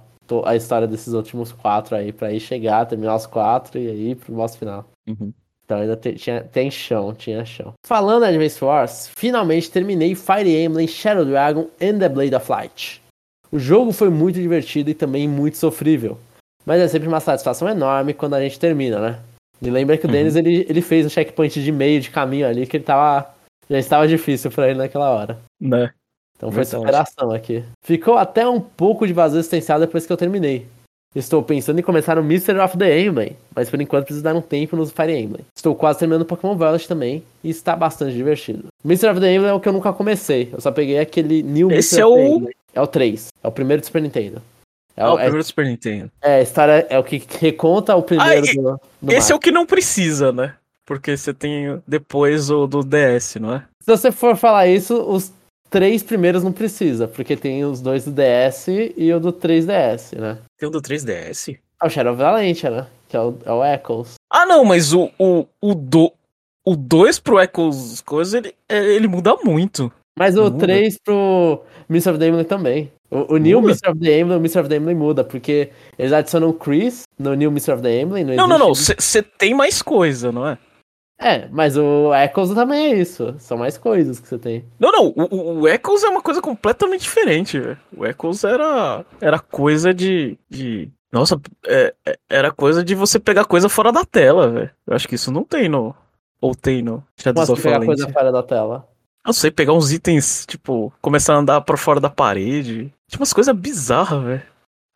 a 0.47 0.57
história 0.57 0.87
desses 0.87 1.13
últimos 1.13 1.53
quatro 1.53 1.95
aí 1.97 2.13
pra 2.13 2.33
ir 2.33 2.41
chegar, 2.41 2.87
terminar 2.87 3.15
os 3.17 3.27
quatro 3.27 3.79
e 3.79 3.89
aí 3.89 4.15
pro 4.15 4.35
boss 4.35 4.57
final. 4.57 4.85
Uhum. 5.09 5.33
Então 5.65 5.79
ainda 5.79 5.97
te- 5.97 6.15
tinha, 6.15 6.43
tem 6.43 6.71
chão, 6.71 7.15
tinha 7.15 7.45
chão. 7.45 7.73
Falando 7.87 8.25
em 8.25 8.29
Advance 8.29 8.63
Wars, 8.65 9.11
finalmente 9.17 9.71
terminei 9.71 10.15
Fire 10.15 10.49
Emblem 10.65 10.87
Shadow 10.87 11.25
Dragon 11.25 11.67
and 11.81 11.99
the 11.99 12.09
Blade 12.09 12.35
of 12.35 12.51
Light. 12.51 13.01
O 13.55 13.59
jogo 13.59 13.93
foi 13.93 14.11
muito 14.11 14.41
divertido 14.41 14.91
e 14.91 14.95
também 14.95 15.29
muito 15.29 15.57
sofrível. 15.57 16.19
Mas 16.67 16.81
é 16.81 16.89
sempre 16.89 17.07
uma 17.07 17.21
satisfação 17.21 17.69
enorme 17.69 18.13
quando 18.13 18.35
a 18.35 18.41
gente 18.41 18.59
termina, 18.59 18.99
né? 18.99 19.21
Me 19.63 19.71
lembra 19.71 19.97
que 19.97 20.05
o 20.07 20.09
Uhum. 20.09 20.13
Dennis 20.13 20.35
ele, 20.35 20.67
ele 20.69 20.81
fez 20.83 21.07
um 21.07 21.09
checkpoint 21.09 21.63
de 21.63 21.71
meio 21.71 22.01
de 22.01 22.11
caminho 22.11 22.49
ali 22.49 22.67
que 22.67 22.77
ele 22.77 22.85
tava. 22.85 23.33
Já 23.71 23.79
estava 23.79 24.09
difícil 24.09 24.51
pra 24.51 24.69
ele 24.69 24.79
naquela 24.79 25.09
hora. 25.11 25.39
Né? 25.61 25.93
Então 26.37 26.51
foi 26.51 26.65
Verdade. 26.65 26.83
superação 26.83 27.31
aqui. 27.31 27.63
Ficou 27.85 28.17
até 28.17 28.47
um 28.49 28.61
pouco 28.61 29.07
de 29.07 29.13
vazio 29.13 29.39
existencial 29.39 29.79
depois 29.79 30.05
que 30.05 30.13
eu 30.13 30.17
terminei. 30.17 30.67
Estou 31.15 31.41
pensando 31.45 31.79
em 31.79 31.83
começar 31.83 32.19
o 32.19 32.25
Mystery 32.25 32.59
of 32.59 32.77
the 32.77 33.01
Emblem, 33.01 33.37
mas 33.55 33.71
por 33.71 33.81
enquanto 33.81 34.07
preciso 34.07 34.25
dar 34.25 34.35
um 34.35 34.41
tempo 34.41 34.75
no 34.75 34.85
Fire 34.85 35.17
Emblem. 35.17 35.45
Estou 35.57 35.77
quase 35.77 36.01
terminando 36.01 36.27
Pokémon 36.27 36.57
Violet 36.57 36.89
também, 36.89 37.23
e 37.45 37.51
está 37.51 37.77
bastante 37.77 38.15
divertido. 38.17 38.65
Mystery 38.83 39.13
of 39.13 39.21
the 39.21 39.33
Emblem 39.33 39.51
é 39.51 39.55
o 39.55 39.61
que 39.61 39.69
eu 39.69 39.73
nunca 39.73 39.93
comecei, 39.93 40.49
eu 40.53 40.61
só 40.61 40.73
peguei 40.73 40.99
aquele 40.99 41.41
New 41.45 41.71
Esse 41.71 41.95
Mystery 41.95 42.03
é 42.03 42.07
o-. 42.07 42.51
É 42.75 42.81
o 42.81 42.87
3, 42.87 43.29
é 43.43 43.49
o 43.49 43.53
primeiro 43.53 43.81
do 43.83 43.87
Super 43.87 44.03
Nintendo. 44.03 44.43
É, 44.97 45.03
Ah, 45.03 45.13
o- 45.15 45.19
é, 45.19 45.23
primeiro 45.23 45.45
Super 45.45 45.65
Nintendo. 45.67 46.11
é, 46.23 46.43
história 46.43 46.87
é 46.89 46.99
o 46.99 47.05
que 47.05 47.23
reconta 47.41 47.95
o 47.97 48.03
primeiro 48.03 48.47
Ah, 48.47 48.51
e- 48.51 48.55
do, 48.55 48.63
do 49.03 49.13
Esse 49.13 49.33
é 49.33 49.35
Mario. 49.35 49.37
o 49.37 49.39
que 49.41 49.51
não 49.51 49.67
precisa, 49.67 50.33
né? 50.33 50.55
Porque 50.87 51.17
você 51.17 51.33
tem 51.33 51.81
depois 51.87 52.51
o 52.51 52.67
do 52.67 52.83
DS, 52.83 53.37
não 53.41 53.55
é? 53.55 53.65
Se 53.83 53.87
você 53.91 54.13
for 54.13 54.37
falar 54.37 54.67
isso, 54.69 54.95
os 55.03 55.33
três 55.71 56.03
primeiros 56.03 56.45
não 56.45 56.53
precisa, 56.53 57.09
porque 57.09 57.37
tem 57.37 57.65
os 57.65 57.81
dois 57.81 58.05
do 58.05 58.13
DS 58.13 58.69
e 58.97 59.13
o 59.13 59.19
do 59.19 59.33
3DS, 59.33 60.13
né? 60.17 60.39
Tem 60.59 60.69
o 60.69 60.73
do 60.73 60.81
3DS? 60.83 61.59
É 61.83 61.87
o 61.87 61.91
Shadow 61.91 62.15
Valentia, 62.15 62.71
né? 62.71 62.87
Que 63.09 63.17
é 63.17 63.21
o, 63.21 63.37
é 63.45 63.53
o 63.53 63.65
Echoes. 63.65 64.15
Ah, 64.31 64.45
não, 64.47 64.65
mas 64.65 64.93
o, 64.93 65.11
o, 65.19 65.47
o, 65.61 65.75
do, 65.75 66.13
o 66.65 66.77
2 66.77 67.19
pro 67.19 67.41
Echoes 67.41 68.01
coisa, 68.03 68.39
ele, 68.39 68.55
é, 68.69 68.79
ele 68.95 69.09
muda 69.09 69.35
muito. 69.43 69.91
Mas 70.19 70.37
o 70.37 70.45
Muda. 70.45 70.59
3 70.59 70.99
pro 71.05 71.63
Mr. 71.91 72.11
of 72.11 72.19
the 72.19 72.29
Emblem 72.29 72.45
também. 72.45 72.93
O, 73.11 73.35
o 73.35 73.37
New? 73.37 73.59
Mr. 73.61 73.91
of 73.91 73.99
the 74.01 74.19
Emblem, 74.21 74.39
o 74.39 74.41
Mr. 74.41 74.61
of 74.61 74.69
the 74.69 74.77
Emblem 74.77 74.97
muda, 74.97 75.25
porque 75.25 75.71
eles 75.99 76.13
adicionam 76.13 76.49
o 76.51 76.55
Chris 76.55 77.03
no 77.19 77.35
New 77.35 77.51
Mr. 77.51 77.73
of 77.73 77.83
the 77.83 78.01
Emblem. 78.01 78.25
Não, 78.25 78.47
não, 78.47 78.59
não. 78.59 78.75
Você 78.75 79.23
tem 79.23 79.55
mais 79.55 79.83
coisa, 79.83 80.31
não 80.33 80.47
é? 80.47 80.59
É, 81.21 81.49
mas 81.53 81.77
o 81.77 82.13
Echoes 82.13 82.53
também 82.55 82.93
é 82.93 82.97
isso. 82.97 83.35
São 83.39 83.57
mais 83.57 83.79
coisas 83.79 84.19
que 84.19 84.27
você 84.29 84.37
tem. 84.37 84.65
Não, 84.81 84.91
não. 84.91 85.15
O, 85.17 85.61
o- 85.61 85.69
Echoes 85.69 86.03
é 86.03 86.09
uma 86.09 86.21
coisa 86.21 86.43
completamente 86.43 87.03
diferente, 87.03 87.59
velho. 87.59 87.79
O 87.97 88.05
Echoes 88.05 88.43
era, 88.43 89.05
era 89.21 89.39
coisa 89.39 89.95
de. 89.95 90.37
de... 90.51 90.91
Nossa, 91.13 91.41
é- 91.67 91.95
é- 92.05 92.19
era 92.29 92.51
coisa 92.51 92.83
de 92.85 92.97
você 92.97 93.21
pegar 93.21 93.45
coisa 93.45 93.69
fora 93.69 93.93
da 93.93 94.05
tela, 94.05 94.49
velho. 94.49 94.71
Eu 94.87 94.95
acho 94.97 95.07
que 95.07 95.15
isso 95.15 95.31
não 95.31 95.45
tem 95.45 95.69
no. 95.69 95.95
Ou 96.41 96.53
tem 96.55 96.83
no 96.83 97.03
Shadows 97.17 97.49
of 97.49 97.63
pegar 97.63 97.85
coisa 97.85 98.09
fora 98.13 98.33
da 98.33 98.43
tela. 98.43 98.89
Eu 99.27 99.33
sei, 99.33 99.51
pegar 99.51 99.73
uns 99.73 99.93
itens, 99.93 100.45
tipo, 100.47 100.93
começar 101.01 101.35
a 101.35 101.39
andar 101.39 101.61
pra 101.63 101.77
fora 101.77 101.99
da 102.01 102.11
parede. 102.11 102.93
Tipo, 103.09 103.23
umas 103.23 103.33
coisas 103.33 103.55
bizarras, 103.57 104.23
velho. 104.23 104.43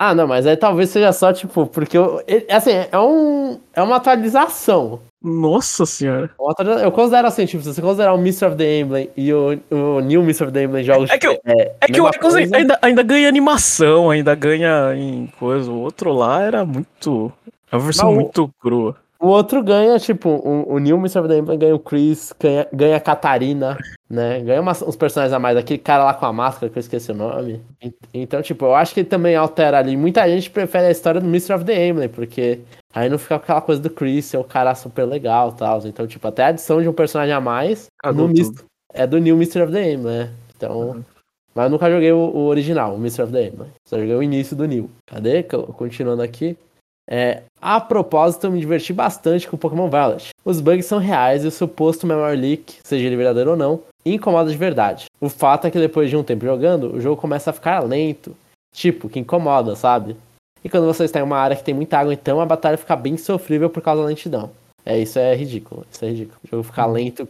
Ah, 0.00 0.14
não, 0.14 0.28
mas 0.28 0.46
aí 0.46 0.56
talvez 0.56 0.90
seja 0.90 1.12
só, 1.12 1.32
tipo, 1.32 1.66
porque 1.66 1.98
eu, 1.98 2.22
assim, 2.50 2.70
é, 2.70 2.98
um, 2.98 3.58
é 3.74 3.82
uma 3.82 3.96
atualização. 3.96 5.00
Nossa 5.20 5.84
senhora. 5.84 6.30
Atualiza- 6.48 6.84
Eu 6.84 6.92
considero 6.92 7.26
assim, 7.26 7.46
tipo, 7.46 7.62
se 7.64 7.72
você 7.74 7.82
considerar 7.82 8.14
o 8.14 8.18
Mr. 8.18 8.44
of 8.46 8.56
the 8.56 8.78
Emblem 8.78 9.10
e 9.16 9.32
o, 9.32 9.58
o 9.70 10.00
New 10.00 10.22
Mr. 10.22 10.44
of 10.44 10.52
the 10.52 10.62
Emblem 10.62 10.84
jogos. 10.84 11.10
É 11.10 11.18
que 11.18 11.26
eu- 11.26 11.40
é, 11.44 11.72
É 11.80 11.86
que 11.88 12.00
o 12.00 12.08
Echoes 12.08 12.34
coisa. 12.34 12.56
ainda, 12.56 12.78
ainda 12.80 13.02
ganha 13.02 13.28
animação, 13.28 14.10
ainda 14.10 14.34
ganha 14.36 14.94
em 14.94 15.26
coisa. 15.38 15.68
O 15.68 15.80
outro 15.80 16.12
lá 16.12 16.42
era 16.42 16.64
muito. 16.64 17.32
É 17.72 17.74
uma 17.74 17.82
versão 17.82 18.06
Mas 18.06 18.14
o- 18.14 18.20
muito 18.20 18.50
crua. 18.60 18.94
O 19.20 19.26
outro 19.28 19.62
ganha, 19.64 19.98
tipo, 19.98 20.28
o, 20.28 20.74
o 20.74 20.78
Mr. 20.78 21.26
the 21.26 21.38
Emblem 21.38 21.58
ganha 21.58 21.74
o 21.74 21.78
Chris, 21.80 22.32
ganha, 22.38 22.68
ganha 22.72 22.96
a 22.96 23.00
Catarina, 23.00 23.76
né? 24.08 24.40
Ganha 24.40 24.60
umas- 24.60 24.80
uns 24.80 24.94
personagens 24.94 25.32
a 25.34 25.40
mais. 25.40 25.56
Aquele 25.56 25.78
cara 25.80 26.04
lá 26.04 26.14
com 26.14 26.24
a 26.24 26.32
máscara, 26.32 26.70
que 26.70 26.78
eu 26.78 26.80
esqueci 26.80 27.10
o 27.10 27.14
nome. 27.16 27.60
En- 27.82 27.92
Então, 28.14 28.40
tipo, 28.42 28.64
eu 28.66 28.74
acho 28.76 28.94
que 28.94 29.00
ele 29.00 29.08
também 29.08 29.34
altera 29.34 29.76
ali. 29.78 29.96
Muita 29.96 30.28
gente 30.28 30.48
prefere 30.48 30.86
a 30.86 30.90
história 30.92 31.20
do 31.20 31.26
Mr. 31.26 31.52
of 31.54 31.64
the 31.64 31.88
Emblem, 31.88 32.08
porque 32.08 32.60
aí 32.94 33.08
não 33.08 33.18
fica 33.18 33.34
aquela 33.34 33.60
coisa 33.60 33.80
do 33.82 33.90
Chris 33.90 34.24
ser 34.26 34.36
o 34.36 34.44
cara 34.44 34.72
super 34.76 35.04
legal 35.04 35.50
e 35.54 35.58
tal. 35.58 35.80
Então, 35.84 36.06
tipo, 36.06 36.26
até 36.28 36.44
a 36.44 36.48
adição 36.48 36.80
de 36.80 36.88
um 36.88 36.92
personagem 36.92 37.34
a 37.34 37.40
mais 37.40 37.86
Cagou 38.00 38.28
no. 38.28 38.32
Mis- 38.34 38.52
é 38.94 39.04
do 39.04 39.18
New 39.18 39.34
Mr. 39.34 39.62
of 39.62 39.72
the 39.72 39.92
Emblem, 39.94 40.16
né? 40.16 40.30
Então. 40.56 41.04
Mas 41.54 41.64
eu 41.64 41.70
nunca 41.70 41.90
joguei 41.90 42.12
o, 42.12 42.18
o 42.18 42.46
original, 42.46 42.94
o 42.94 42.98
Mr. 42.98 43.22
of 43.22 43.32
the 43.32 43.48
Emblem. 43.48 43.68
Só 43.84 43.98
joguei 43.98 44.14
o 44.14 44.22
início 44.22 44.54
do 44.54 44.64
New. 44.64 44.88
Cadê? 45.06 45.42
Co- 45.42 45.64
Continuando 45.72 46.22
aqui. 46.22 46.56
É, 47.10 47.42
a 47.60 47.80
propósito, 47.80 48.46
eu 48.46 48.52
me 48.52 48.60
diverti 48.60 48.92
bastante 48.92 49.48
com 49.48 49.56
Pokémon 49.56 49.88
Violet. 49.88 50.28
Os 50.44 50.60
bugs 50.60 50.84
são 50.84 50.98
reais 50.98 51.42
e 51.42 51.48
o 51.48 51.50
suposto 51.50 52.06
memory 52.06 52.36
leak, 52.36 52.76
seja 52.84 53.06
ele 53.06 53.16
verdadeiro 53.16 53.52
ou 53.52 53.56
não, 53.56 53.80
incomoda 54.04 54.50
de 54.50 54.56
verdade. 54.56 55.06
O 55.18 55.30
fato 55.30 55.66
é 55.66 55.70
que 55.70 55.78
depois 55.78 56.10
de 56.10 56.16
um 56.16 56.22
tempo 56.22 56.44
jogando, 56.44 56.94
o 56.94 57.00
jogo 57.00 57.20
começa 57.20 57.48
a 57.48 57.52
ficar 57.52 57.82
lento. 57.82 58.36
Tipo, 58.74 59.08
que 59.08 59.18
incomoda, 59.18 59.74
sabe? 59.74 60.14
E 60.62 60.68
quando 60.68 60.86
você 60.86 61.04
está 61.04 61.20
em 61.20 61.22
uma 61.22 61.38
área 61.38 61.56
que 61.56 61.64
tem 61.64 61.74
muita 61.74 61.98
água, 61.98 62.12
então 62.12 62.40
a 62.40 62.46
batalha 62.46 62.76
fica 62.76 62.94
bem 62.94 63.16
sofrível 63.16 63.70
por 63.70 63.82
causa 63.82 64.02
da 64.02 64.08
lentidão. 64.08 64.50
É, 64.84 64.98
isso 64.98 65.18
é 65.18 65.34
ridículo. 65.34 65.86
Isso 65.90 66.04
é 66.04 66.08
ridículo. 66.08 66.38
O 66.44 66.48
jogo 66.48 66.62
ficar 66.62 66.86
lento 66.86 67.26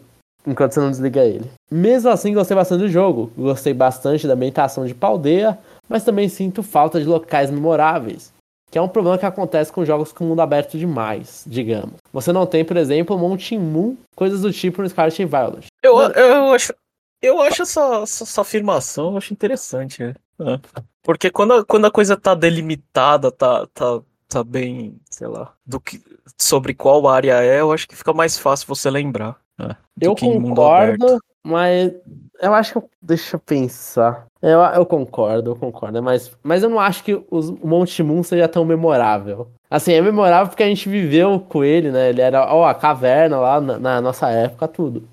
enquanto 0.47 0.73
você 0.73 0.81
não 0.81 0.91
desliga 0.91 1.25
ele. 1.25 1.51
Mesmo 1.71 2.11
assim, 2.11 2.35
gostei 2.35 2.57
bastante 2.57 2.81
do 2.81 2.89
jogo. 2.89 3.31
Gostei 3.37 3.75
bastante 3.75 4.27
da 4.27 4.35
ambientação 4.35 4.87
de 4.87 4.95
Paldeia, 4.95 5.59
mas 5.89 6.05
também 6.05 6.29
sinto 6.29 6.63
falta 6.63 6.99
de 7.01 7.07
locais 7.07 7.51
memoráveis. 7.51 8.33
Que 8.71 8.79
é 8.79 8.83
um 8.83 8.89
problema 8.89 9.19
que 9.19 9.27
acontece 9.27 9.73
com 9.73 9.85
jogos 9.85 10.13
com 10.13 10.25
mundo 10.25 10.41
aberto 10.41 10.79
demais, 10.79 11.45
digamos. 11.47 11.95
Você 12.13 12.33
não 12.33 12.47
tem, 12.47 12.65
por 12.65 12.77
exemplo, 12.77 13.19
Monte 13.19 13.57
Moon, 13.59 13.97
coisas 14.15 14.43
do 14.43 14.53
tipo 14.53 14.83
no 14.83 14.89
Scarlet 14.89 15.25
Violet. 15.25 15.67
Eu, 15.83 15.99
eu 16.01 16.53
acho, 16.53 16.75
eu 17.23 17.41
acho 17.41 17.63
essa, 17.63 18.03
essa, 18.03 18.25
essa 18.25 18.41
afirmação, 18.41 19.13
eu 19.13 19.19
acho 19.19 19.33
interessante, 19.33 20.03
né? 20.03 20.15
É. 20.41 20.61
Porque 21.03 21.31
quando 21.31 21.55
a, 21.55 21.65
quando 21.65 21.87
a 21.87 21.91
coisa 21.91 22.17
tá 22.17 22.35
delimitada, 22.35 23.33
tá, 23.33 23.67
tá, 23.73 24.01
tá 24.29 24.45
bem, 24.45 25.01
sei 25.11 25.27
lá, 25.27 25.53
do 25.67 25.81
que, 25.81 26.03
sobre 26.37 26.75
qual 26.75 27.09
área 27.09 27.43
é, 27.43 27.61
eu 27.61 27.73
acho 27.73 27.89
que 27.89 27.97
fica 27.97 28.13
mais 28.13 28.39
fácil 28.39 28.69
você 28.69 28.91
lembrar. 28.91 29.37
É, 29.59 29.75
eu 30.01 30.15
concordo, 30.15 31.19
mas 31.43 31.93
eu 32.41 32.55
acho 32.55 32.81
que. 32.81 32.89
Deixa 33.01 33.37
eu 33.37 33.41
pensar. 33.41 34.27
Eu, 34.41 34.61
eu 34.61 34.87
concordo, 34.87 35.51
eu 35.51 35.57
concordo. 35.57 36.03
Mas, 36.03 36.31
mas 36.43 36.63
eu 36.63 36.69
não 36.69 36.79
acho 36.79 37.03
que 37.03 37.21
os, 37.31 37.49
o 37.49 37.67
Monte 37.67 38.03
Moon 38.03 38.23
seja 38.23 38.49
tão 38.49 38.65
memorável. 38.65 39.51
Assim, 39.71 39.93
é 39.93 40.01
memorável 40.01 40.49
porque 40.49 40.63
a 40.63 40.69
gente 40.69 40.89
viveu 40.89 41.41
com 41.41 41.65
ele, 41.65 41.91
né? 41.91 42.09
Ele 42.09 42.21
era, 42.21 42.53
ó, 42.53 42.67
a 42.67 42.75
caverna 42.75 43.39
lá 43.39 43.61
na, 43.61 43.79
na 43.79 44.01
nossa 44.01 44.31
época, 44.31 44.69
tudo. 44.69 45.09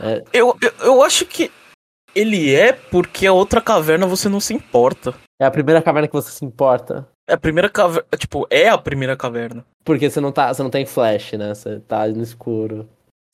É. 0.00 0.22
Eu, 0.32 0.56
eu, 0.62 0.72
eu 0.84 1.02
acho 1.02 1.24
que 1.24 1.50
ele 2.14 2.54
é 2.54 2.72
porque 2.72 3.26
a 3.26 3.32
outra 3.32 3.60
caverna 3.60 4.06
você 4.06 4.28
não 4.28 4.40
se 4.40 4.54
importa. 4.54 5.14
É 5.40 5.44
a 5.44 5.50
primeira 5.50 5.82
caverna 5.82 6.08
que 6.08 6.14
você 6.14 6.30
se 6.30 6.44
importa. 6.44 7.06
É 7.28 7.34
a 7.34 7.38
primeira 7.38 7.68
caverna. 7.68 8.06
Tipo, 8.16 8.46
é 8.50 8.68
a 8.68 8.78
primeira 8.78 9.16
caverna. 9.16 9.64
Porque 9.84 10.08
você 10.08 10.20
não, 10.20 10.32
tá, 10.32 10.52
você 10.52 10.62
não 10.62 10.70
tem 10.70 10.86
flash, 10.86 11.32
né? 11.32 11.54
Você 11.54 11.80
tá 11.80 12.06
no 12.08 12.22
escuro. 12.22 12.88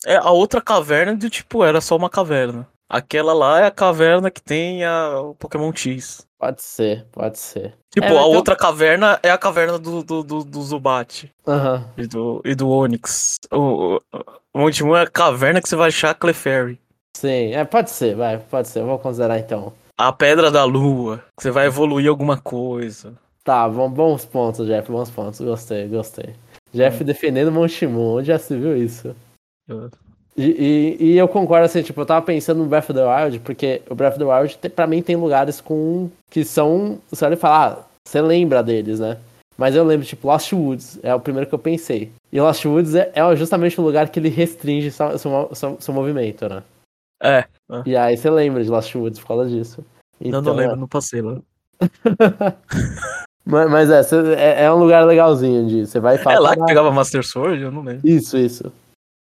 É, 0.04 0.16
a 0.16 0.30
outra 0.30 0.60
caverna 0.60 1.14
do 1.14 1.30
tipo, 1.30 1.64
era 1.64 1.80
só 1.80 1.96
uma 1.96 2.10
caverna. 2.10 2.66
Aquela 2.92 3.32
lá 3.32 3.60
é 3.60 3.64
a 3.64 3.70
caverna 3.70 4.30
que 4.30 4.42
tem 4.42 4.84
a, 4.84 5.18
o 5.18 5.34
Pokémon 5.34 5.72
X. 5.74 6.26
Pode 6.38 6.62
ser, 6.62 7.06
pode 7.10 7.38
ser. 7.38 7.72
Tipo, 7.90 8.08
é, 8.08 8.18
a 8.18 8.26
outra 8.26 8.54
caverna 8.54 9.18
é 9.22 9.30
a 9.30 9.38
caverna 9.38 9.78
do, 9.78 10.02
do, 10.02 10.22
do, 10.22 10.44
do 10.44 10.62
Zubat. 10.62 11.32
Uhum. 11.46 11.84
E, 11.96 12.06
do, 12.06 12.42
e 12.44 12.54
do 12.54 12.68
Onix. 12.68 13.38
O, 13.50 13.98
o 14.52 14.60
último 14.60 14.94
é 14.94 15.04
a 15.04 15.06
caverna 15.06 15.62
que 15.62 15.70
você 15.70 15.74
vai 15.74 15.88
achar 15.88 16.10
a 16.10 16.14
Clefairy. 16.14 16.78
Sim, 17.16 17.54
é, 17.54 17.64
pode 17.64 17.90
ser, 17.90 18.14
vai, 18.14 18.36
pode 18.36 18.68
ser. 18.68 18.80
Eu 18.80 18.86
vou 18.86 18.98
considerar 18.98 19.38
então. 19.38 19.72
A 19.96 20.12
Pedra 20.12 20.50
da 20.50 20.64
Lua, 20.64 21.24
que 21.34 21.44
você 21.44 21.50
vai 21.50 21.68
evoluir 21.68 22.10
alguma 22.10 22.36
coisa. 22.36 23.14
Tá, 23.42 23.66
bom, 23.70 23.88
bons 23.88 24.26
pontos, 24.26 24.66
Jeff, 24.66 24.92
bons 24.92 25.08
pontos. 25.08 25.40
Gostei, 25.40 25.88
gostei. 25.88 26.34
Jeff 26.74 27.02
hum. 27.02 27.06
defendendo 27.06 27.50
Monshimon, 27.50 28.18
onde 28.18 28.26
já 28.26 28.38
se 28.38 28.54
viu 28.54 28.76
isso? 28.76 29.16
E, 30.36 30.96
e, 30.98 31.04
e, 31.04 31.18
eu 31.18 31.28
concordo, 31.28 31.66
assim, 31.66 31.82
tipo, 31.82 32.00
eu 32.00 32.06
tava 32.06 32.24
pensando 32.24 32.58
no 32.58 32.66
Breath 32.66 32.90
of 32.90 32.94
the 32.94 33.04
Wild, 33.04 33.38
porque 33.40 33.82
o 33.88 33.94
Breath 33.94 34.14
of 34.14 34.18
the 34.18 34.24
Wild, 34.24 34.58
pra 34.70 34.86
mim, 34.86 35.02
tem 35.02 35.16
lugares 35.16 35.60
com. 35.60 36.10
que 36.30 36.44
são. 36.44 36.98
Você 37.10 37.24
olha 37.24 37.34
e 37.34 37.36
fala, 37.36 37.66
ah, 37.66 37.84
você 38.06 38.20
lembra 38.20 38.62
deles, 38.62 38.98
né? 38.98 39.18
Mas 39.58 39.76
eu 39.76 39.84
lembro, 39.84 40.06
tipo, 40.06 40.26
Lost 40.26 40.52
Woods 40.52 40.98
é 41.02 41.14
o 41.14 41.20
primeiro 41.20 41.48
que 41.48 41.54
eu 41.54 41.58
pensei. 41.58 42.10
E 42.32 42.40
Lost 42.40 42.64
Woods 42.64 42.94
é, 42.94 43.12
é 43.14 43.36
justamente 43.36 43.78
o 43.78 43.84
lugar 43.84 44.08
que 44.08 44.18
ele 44.18 44.30
restringe 44.30 44.90
seu, 44.90 45.18
seu, 45.18 45.50
seu, 45.52 45.76
seu 45.78 45.94
movimento, 45.94 46.48
né? 46.48 46.62
É. 47.22 47.44
E 47.86 47.94
aí 47.94 48.16
você 48.16 48.28
lembra 48.28 48.64
de 48.64 48.70
Lost 48.70 48.94
Woods 48.94 49.20
por 49.20 49.28
causa 49.28 49.48
disso. 49.48 49.84
Então, 50.20 50.40
não, 50.40 50.52
não 50.52 50.58
lembro, 50.58 50.74
é... 50.74 50.78
não 50.78 50.88
passei 50.88 51.22
lá. 51.22 51.38
mas, 53.44 53.70
mas 53.70 53.90
é, 53.90 54.00
é, 54.36 54.64
é, 54.64 54.72
um 54.72 54.78
lugar 54.78 55.04
legalzinho 55.04 55.66
de. 55.66 55.86
Você 55.86 56.00
vai 56.00 56.18
falar. 56.18 56.36
É 56.36 56.40
lá 56.40 56.56
que 56.56 56.64
pegava 56.64 56.90
Master 56.90 57.24
Sword? 57.24 57.62
Eu 57.62 57.70
não 57.70 57.82
lembro. 57.82 58.08
Isso, 58.08 58.36
isso. 58.36 58.72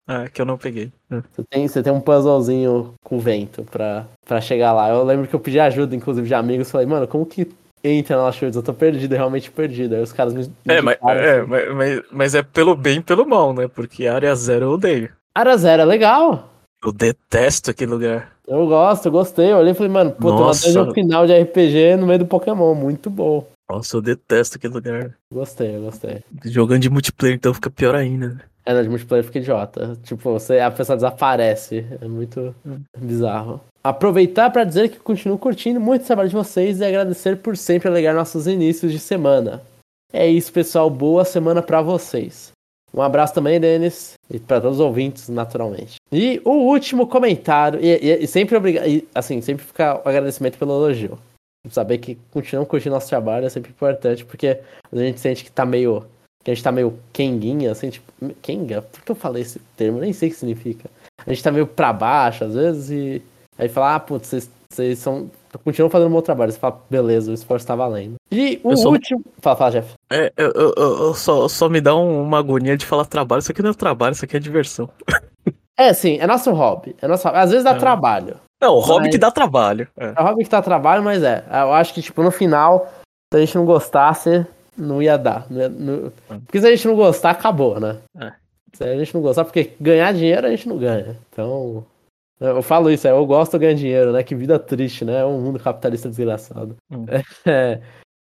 É, 0.07 0.29
que 0.29 0.39
eu 0.39 0.45
não 0.45 0.57
peguei. 0.57 0.91
É. 1.09 1.21
Você, 1.31 1.43
tem, 1.49 1.67
você 1.67 1.83
tem 1.83 1.91
um 1.91 1.99
puzzlezinho 1.99 2.93
com 3.03 3.19
vento 3.19 3.63
pra, 3.63 4.05
pra 4.25 4.39
chegar 4.39 4.71
lá. 4.71 4.89
Eu 4.89 5.03
lembro 5.03 5.27
que 5.27 5.35
eu 5.35 5.39
pedi 5.39 5.59
ajuda, 5.59 5.95
inclusive, 5.95 6.27
de 6.27 6.33
amigos. 6.33 6.69
Falei, 6.69 6.85
mano, 6.85 7.07
como 7.07 7.25
que 7.25 7.49
entra 7.83 8.17
na 8.17 8.31
Shields? 8.31 8.55
Eu 8.55 8.63
tô 8.63 8.73
perdido, 8.73 9.15
realmente 9.15 9.49
perdido. 9.49 9.95
Aí 9.95 10.01
os 10.01 10.13
caras 10.13 10.33
me. 10.33 10.49
É, 10.67 10.79
mas, 10.79 10.97
é 11.01 11.39
assim. 11.39 11.49
mas, 11.49 12.01
mas, 12.11 12.35
é 12.35 12.43
pelo 12.43 12.75
bem 12.75 12.99
e 12.99 13.03
pelo 13.03 13.27
mal, 13.27 13.53
né? 13.53 13.67
Porque 13.67 14.05
área 14.05 14.35
zero 14.35 14.65
eu 14.65 14.71
odeio. 14.73 15.09
Área 15.33 15.57
zero 15.57 15.81
é 15.81 15.85
legal. 15.85 16.51
Eu 16.83 16.91
detesto 16.91 17.71
aquele 17.71 17.91
lugar. 17.91 18.31
Eu 18.47 18.67
gosto, 18.67 19.07
eu 19.07 19.11
gostei. 19.11 19.51
Eu 19.51 19.57
olhei 19.57 19.71
e 19.71 19.75
falei, 19.75 19.91
mano, 19.91 20.11
pô, 20.11 20.29
Nossa. 20.29 20.71
tem 20.71 20.77
uma 20.79 20.93
final 20.93 21.25
de 21.25 21.33
RPG 21.33 21.95
no 21.95 22.05
meio 22.05 22.19
do 22.19 22.27
Pokémon. 22.27 22.75
Muito 22.75 23.09
bom. 23.09 23.47
Nossa, 23.67 23.97
eu 23.97 24.01
detesto 24.01 24.57
aquele 24.57 24.73
lugar. 24.73 25.15
Gostei, 25.33 25.75
eu 25.75 25.81
gostei. 25.81 26.23
Jogando 26.43 26.81
de 26.81 26.89
multiplayer, 26.89 27.35
então 27.35 27.53
fica 27.55 27.71
pior 27.71 27.95
ainda. 27.95 28.39
É, 28.65 28.73
no 28.73 28.81
de 28.81 28.89
multiplayer 28.89 29.23
fica 29.23 29.39
idiota. 29.39 29.95
Tipo, 30.03 30.31
você, 30.31 30.59
a 30.59 30.71
pessoa 30.71 30.95
desaparece. 30.95 31.85
É 32.01 32.07
muito 32.07 32.55
bizarro. 32.97 33.61
Aproveitar 33.83 34.49
para 34.49 34.63
dizer 34.63 34.89
que 34.89 34.97
continuo 34.97 35.37
curtindo 35.37 35.79
muito 35.79 36.01
o 36.01 36.05
trabalho 36.05 36.29
de 36.29 36.35
vocês 36.35 36.79
e 36.79 36.85
agradecer 36.85 37.37
por 37.37 37.55
sempre 37.55 37.87
alegar 37.87 38.15
nossos 38.15 38.47
inícios 38.47 38.91
de 38.91 38.97
semana. 38.97 39.61
É 40.11 40.27
isso, 40.27 40.51
pessoal. 40.51 40.89
Boa 40.89 41.23
semana 41.23 41.61
para 41.61 41.81
vocês. 41.81 42.51
Um 42.95 43.01
abraço 43.01 43.33
também, 43.33 43.59
Denis, 43.59 44.13
e 44.29 44.39
para 44.39 44.61
todos 44.61 44.79
os 44.79 44.85
ouvintes, 44.85 45.27
naturalmente. 45.27 45.97
E 46.09 46.41
o 46.45 46.51
último 46.51 47.05
comentário, 47.05 47.77
e, 47.83 47.87
e, 47.87 48.23
e 48.23 48.27
sempre 48.27 48.55
obrigado, 48.55 48.85
assim, 49.13 49.41
sempre 49.41 49.65
fica 49.65 49.95
o 50.03 50.07
agradecimento 50.07 50.57
pelo 50.57 50.71
elogio. 50.71 51.19
Saber 51.69 51.97
que 51.97 52.17
continuam 52.31 52.65
curtindo 52.65 52.95
nosso 52.95 53.09
trabalho 53.09 53.45
é 53.45 53.49
sempre 53.49 53.71
importante, 53.71 54.23
porque 54.23 54.59
a 54.91 54.97
gente 54.97 55.19
sente 55.19 55.43
que 55.43 55.51
tá 55.51 55.65
meio 55.65 56.05
que 56.45 56.51
a 56.51 56.53
gente 56.53 56.63
tá 56.63 56.71
meio 56.71 56.99
kenguinha, 57.11 57.71
assim, 57.71 57.89
tipo, 57.89 58.13
kenga? 58.39 58.83
Por 58.83 59.01
que 59.01 59.11
eu 59.11 59.15
falei 59.15 59.41
esse 59.41 59.57
termo? 59.75 59.99
Nem 59.99 60.13
sei 60.13 60.29
o 60.29 60.31
que 60.31 60.37
significa. 60.37 60.87
A 61.25 61.31
gente 61.31 61.43
tá 61.43 61.51
meio 61.51 61.65
pra 61.65 61.91
baixo, 61.91 62.43
às 62.43 62.53
vezes, 62.53 62.91
e 62.91 63.21
aí 63.57 63.67
fala, 63.67 63.95
ah, 63.95 63.99
putz, 63.99 64.27
vocês, 64.27 64.51
vocês 64.69 64.99
são. 64.99 65.29
Continuam 65.63 65.89
fazendo 65.89 66.07
o 66.07 66.11
meu 66.11 66.21
trabalho. 66.21 66.51
Você 66.51 66.59
fala, 66.59 66.79
beleza, 66.87 67.31
o 67.31 67.33
esforço 67.33 67.65
tá 67.65 67.75
valendo. 67.75 68.15
E 68.31 68.61
o 68.63 68.77
só... 68.77 68.89
último. 68.89 69.23
Fala, 69.41 69.55
fala, 69.55 69.71
Jeff. 69.71 69.93
É, 70.11 70.31
eu, 70.37 70.51
eu, 70.51 70.73
eu 70.77 71.13
só, 71.15 71.47
só 71.47 71.67
me 71.67 71.81
dá 71.81 71.95
um, 71.95 72.21
uma 72.21 72.37
agonia 72.37 72.77
de 72.77 72.85
falar 72.85 73.05
trabalho. 73.05 73.39
Isso 73.39 73.51
aqui 73.51 73.63
não 73.63 73.71
é 73.71 73.73
trabalho, 73.73 74.13
isso 74.13 74.25
aqui 74.25 74.37
é 74.37 74.39
diversão. 74.39 74.87
É, 75.77 75.91
sim, 75.91 76.17
é 76.21 76.25
nosso 76.25 76.53
hobby. 76.53 76.95
É 77.01 77.07
nosso... 77.07 77.27
Às 77.27 77.49
vezes 77.51 77.65
dá 77.65 77.71
é. 77.71 77.77
trabalho. 77.77 78.37
Não, 78.61 78.75
o 78.75 78.79
hobby 78.79 79.09
que 79.09 79.17
dá 79.17 79.29
trabalho. 79.29 79.85
É. 79.97 80.13
é 80.15 80.21
o 80.21 80.23
hobby 80.23 80.45
que 80.45 80.49
dá 80.49 80.61
trabalho, 80.61 81.03
mas 81.03 81.21
é. 81.21 81.43
Eu 81.51 81.73
acho 81.73 81.93
que, 81.93 82.01
tipo, 82.01 82.23
no 82.23 82.31
final, 82.31 82.89
se 83.29 83.37
a 83.37 83.39
gente 83.41 83.55
não 83.55 83.65
gostasse, 83.65 84.47
não 84.77 85.01
ia 85.01 85.17
dar. 85.17 85.47
Não 85.49 85.61
ia, 85.61 85.69
não... 85.69 86.11
Porque 86.45 86.59
se 86.59 86.67
a 86.67 86.71
gente 86.71 86.87
não 86.87 86.95
gostar, 86.95 87.31
acabou, 87.31 87.79
né? 87.79 87.97
É. 88.19 88.33
Se 88.73 88.83
a 88.83 88.97
gente 88.97 89.13
não 89.13 89.21
gostar, 89.21 89.45
porque 89.45 89.71
ganhar 89.79 90.13
dinheiro 90.13 90.47
a 90.47 90.49
gente 90.49 90.67
não 90.67 90.77
ganha. 90.77 91.17
Então. 91.31 91.85
Eu 92.39 92.61
falo 92.61 92.91
isso, 92.91 93.07
é, 93.07 93.11
eu 93.11 93.25
gosto 93.25 93.53
de 93.53 93.59
ganhar 93.59 93.75
dinheiro, 93.75 94.11
né? 94.11 94.21
Que 94.21 94.35
vida 94.35 94.59
triste, 94.59 95.05
né? 95.05 95.21
É 95.21 95.25
um 95.25 95.39
mundo 95.39 95.59
capitalista 95.59 96.09
desgraçado. 96.09 96.75
Hum. 96.91 97.05
É. 97.45 97.81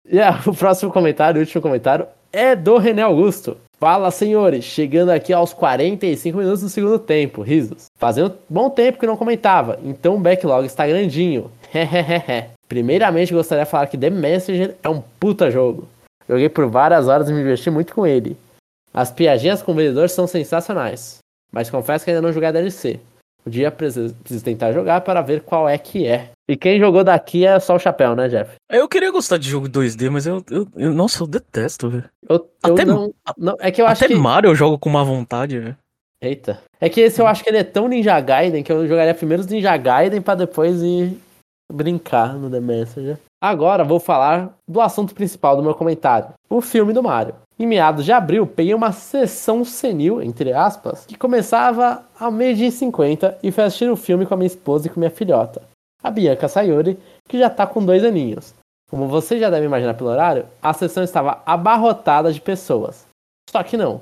E 0.06 0.18
yeah, 0.18 0.42
o 0.46 0.54
próximo 0.54 0.92
comentário, 0.92 1.40
o 1.40 1.40
último 1.40 1.62
comentário, 1.62 2.06
é 2.34 2.58
do 2.58 2.78
René 2.78 3.04
Augusto. 3.04 3.56
Fala, 3.80 4.12
senhores, 4.12 4.66
chegando 4.66 5.12
aqui 5.12 5.32
aos 5.32 5.54
45 5.54 6.38
minutos 6.38 6.62
do 6.62 6.70
segundo 6.70 7.00
tempo, 7.00 7.42
risos. 7.42 7.86
Fazendo 7.98 8.36
bom 8.50 8.70
tempo 8.70 9.00
que 9.00 9.06
não 9.06 9.16
comentava, 9.16 9.80
então 9.84 10.16
o 10.16 10.20
backlog 10.20 10.66
está 10.66 10.88
grandinho. 10.88 11.52
Primeiramente, 12.68 13.34
gostaria 13.34 13.66
de 13.66 13.70
falar 13.70 13.88
que 13.88 13.98
The 13.98 14.10
Messenger 14.10 14.76
é 14.82 14.90
um 14.90 15.02
puta 15.20 15.52
jogo. 15.52 15.88
Joguei 16.28 16.50
por 16.50 16.68
várias 16.68 17.08
horas 17.08 17.30
e 17.30 17.34
me 17.34 17.40
diverti 17.40 17.70
muito 17.70 17.94
com 17.94 18.06
ele. 18.06 18.38
As 18.94 19.12
piadinhas 19.12 19.62
com 19.62 19.72
o 19.72 19.76
vendedor 19.76 20.10
são 20.10 20.28
sensacionais, 20.28 21.20
mas 21.52 21.70
confesso 21.70 22.06
que 22.06 22.12
ainda 22.12 22.22
não 22.22 22.32
joguei 22.32 22.50
a 22.50 22.52
DLC. 22.52 23.00
Um 23.46 23.50
dia 23.50 23.70
preciso, 23.72 24.14
preciso 24.16 24.44
tentar 24.44 24.72
jogar 24.72 25.02
para 25.02 25.22
ver 25.22 25.42
qual 25.42 25.68
é 25.68 25.78
que 25.78 26.08
é. 26.08 26.30
E 26.48 26.56
quem 26.56 26.80
jogou 26.80 27.04
daqui 27.04 27.46
é 27.46 27.60
só 27.60 27.76
o 27.76 27.80
chapéu, 27.80 28.16
né, 28.16 28.30
Jeff? 28.30 28.56
Eu 28.70 28.88
queria 28.88 29.12
gostar 29.12 29.38
de 29.38 29.50
jogo 29.50 29.68
2D, 29.68 30.10
mas 30.10 30.26
eu, 30.26 30.44
eu, 30.50 30.68
eu 30.76 30.94
nossa, 30.94 31.24
eu 31.24 31.28
detesto, 31.28 31.90
velho. 31.90 32.10
Eu, 32.30 32.50
eu 32.66 32.74
até, 32.74 32.86
não, 32.86 33.14
não, 33.38 33.56
é 33.60 33.72
que 33.72 33.82
eu 33.82 33.88
acho 33.88 34.04
até 34.04 34.14
que... 34.14 34.20
Mario 34.20 34.50
eu 34.50 34.56
jogo 34.56 34.78
com 34.78 34.90
má 34.90 35.04
vontade, 35.04 35.60
velho. 35.60 35.78
Eita. 36.22 36.62
É 36.80 36.88
que 36.88 37.02
esse 37.02 37.22
eu 37.22 37.28
acho 37.28 37.44
que 37.44 37.50
ele 37.50 37.58
é 37.58 37.64
tão 37.66 37.88
Ninja 37.88 38.18
Gaiden 38.20 38.64
que 38.64 38.72
eu 38.72 38.88
jogaria 38.88 39.14
primeiro 39.14 39.42
os 39.42 39.48
Ninja 39.48 39.76
Gaiden 39.76 40.22
pra 40.22 40.36
depois 40.36 40.82
ir 40.82 41.20
brincar 41.72 42.36
no 42.36 42.50
The 42.50 42.62
Messenger. 42.62 43.18
Agora 43.44 43.84
vou 43.84 44.00
falar 44.00 44.56
do 44.66 44.80
assunto 44.80 45.14
principal 45.14 45.58
do 45.58 45.62
meu 45.62 45.76
comentário: 45.76 46.30
o 46.50 46.62
filme 46.62 46.94
do 46.94 47.04
Mario. 47.04 47.36
Em 47.60 47.68
meados 47.68 48.06
de 48.06 48.12
abril, 48.14 48.48
peguei 48.48 48.74
uma 48.74 48.94
sessão 48.94 49.66
senil, 49.66 50.22
entre 50.22 50.54
aspas, 50.54 51.06
que 51.06 51.18
começava 51.18 52.06
ao 52.18 52.32
meio-dia 52.32 52.70
e 52.70 52.72
50 52.72 53.40
e 53.44 53.52
fui 53.52 53.64
assistir 53.66 53.92
o 53.92 53.98
filme 53.98 54.26
com 54.26 54.34
a 54.34 54.38
minha 54.38 54.48
esposa 54.48 54.88
e 54.88 54.90
com 54.90 54.98
minha 54.98 55.12
filhota, 55.12 55.62
a 56.02 56.10
Bianca 56.10 56.48
Sayori, 56.48 56.98
que 57.28 57.38
já 57.38 57.50
tá 57.50 57.68
com 57.68 57.86
dois 57.86 58.06
aninhos. 58.06 58.56
Como 58.90 59.10
você 59.10 59.38
já 59.38 59.50
deve 59.50 59.66
imaginar 59.66 59.96
pelo 59.96 60.10
horário, 60.10 60.46
a 60.62 60.72
sessão 60.72 61.04
estava 61.04 61.42
abarrotada 61.46 62.32
de 62.32 62.40
pessoas. 62.40 63.06
Só 63.50 63.62
que 63.62 63.76
não. 63.76 64.00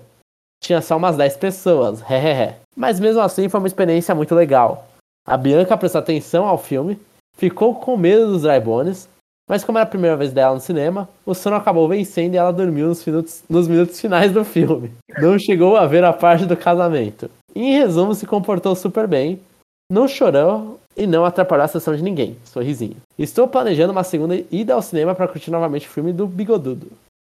Tinha 0.61 0.83
só 0.83 0.97
umas 0.97 1.17
10 1.17 1.37
pessoas, 1.37 1.99
hehehe. 2.07 2.53
Mas 2.75 2.99
mesmo 2.99 3.21
assim 3.21 3.49
foi 3.49 3.59
uma 3.59 3.67
experiência 3.67 4.13
muito 4.13 4.35
legal. 4.35 4.85
A 5.25 5.35
Bianca 5.35 5.75
prestou 5.75 5.99
atenção 5.99 6.47
ao 6.47 6.59
filme, 6.59 6.99
ficou 7.35 7.73
com 7.73 7.97
medo 7.97 8.27
dos 8.27 8.43
Drybones, 8.43 9.09
mas 9.51 9.65
como 9.65 9.77
era 9.77 9.83
a 9.83 9.89
primeira 9.89 10.15
vez 10.15 10.31
dela 10.31 10.55
no 10.55 10.61
cinema, 10.61 11.09
o 11.25 11.33
sono 11.33 11.57
acabou 11.57 11.85
vencendo 11.85 12.33
e 12.33 12.37
ela 12.37 12.53
dormiu 12.53 12.87
nos 12.87 13.05
minutos, 13.05 13.43
nos 13.49 13.67
minutos 13.67 13.99
finais 13.99 14.31
do 14.31 14.45
filme. 14.45 14.93
Não 15.19 15.37
chegou 15.37 15.75
a 15.75 15.85
ver 15.85 16.05
a 16.05 16.13
parte 16.13 16.45
do 16.45 16.55
casamento. 16.55 17.29
Em 17.53 17.73
resumo, 17.73 18.15
se 18.15 18.25
comportou 18.25 18.73
super 18.75 19.07
bem, 19.07 19.41
não 19.91 20.07
chorou 20.07 20.79
e 20.95 21.05
não 21.05 21.25
atrapalhou 21.25 21.65
a 21.65 21.67
sessão 21.67 21.93
de 21.93 22.01
ninguém. 22.01 22.37
Sorrisinho. 22.45 22.95
Estou 23.19 23.45
planejando 23.45 23.91
uma 23.91 24.05
segunda 24.05 24.41
ida 24.49 24.73
ao 24.73 24.81
cinema 24.81 25.13
para 25.13 25.27
curtir 25.27 25.51
novamente 25.51 25.85
o 25.85 25.91
filme 25.91 26.13
do 26.13 26.25
Bigodudo. 26.25 26.87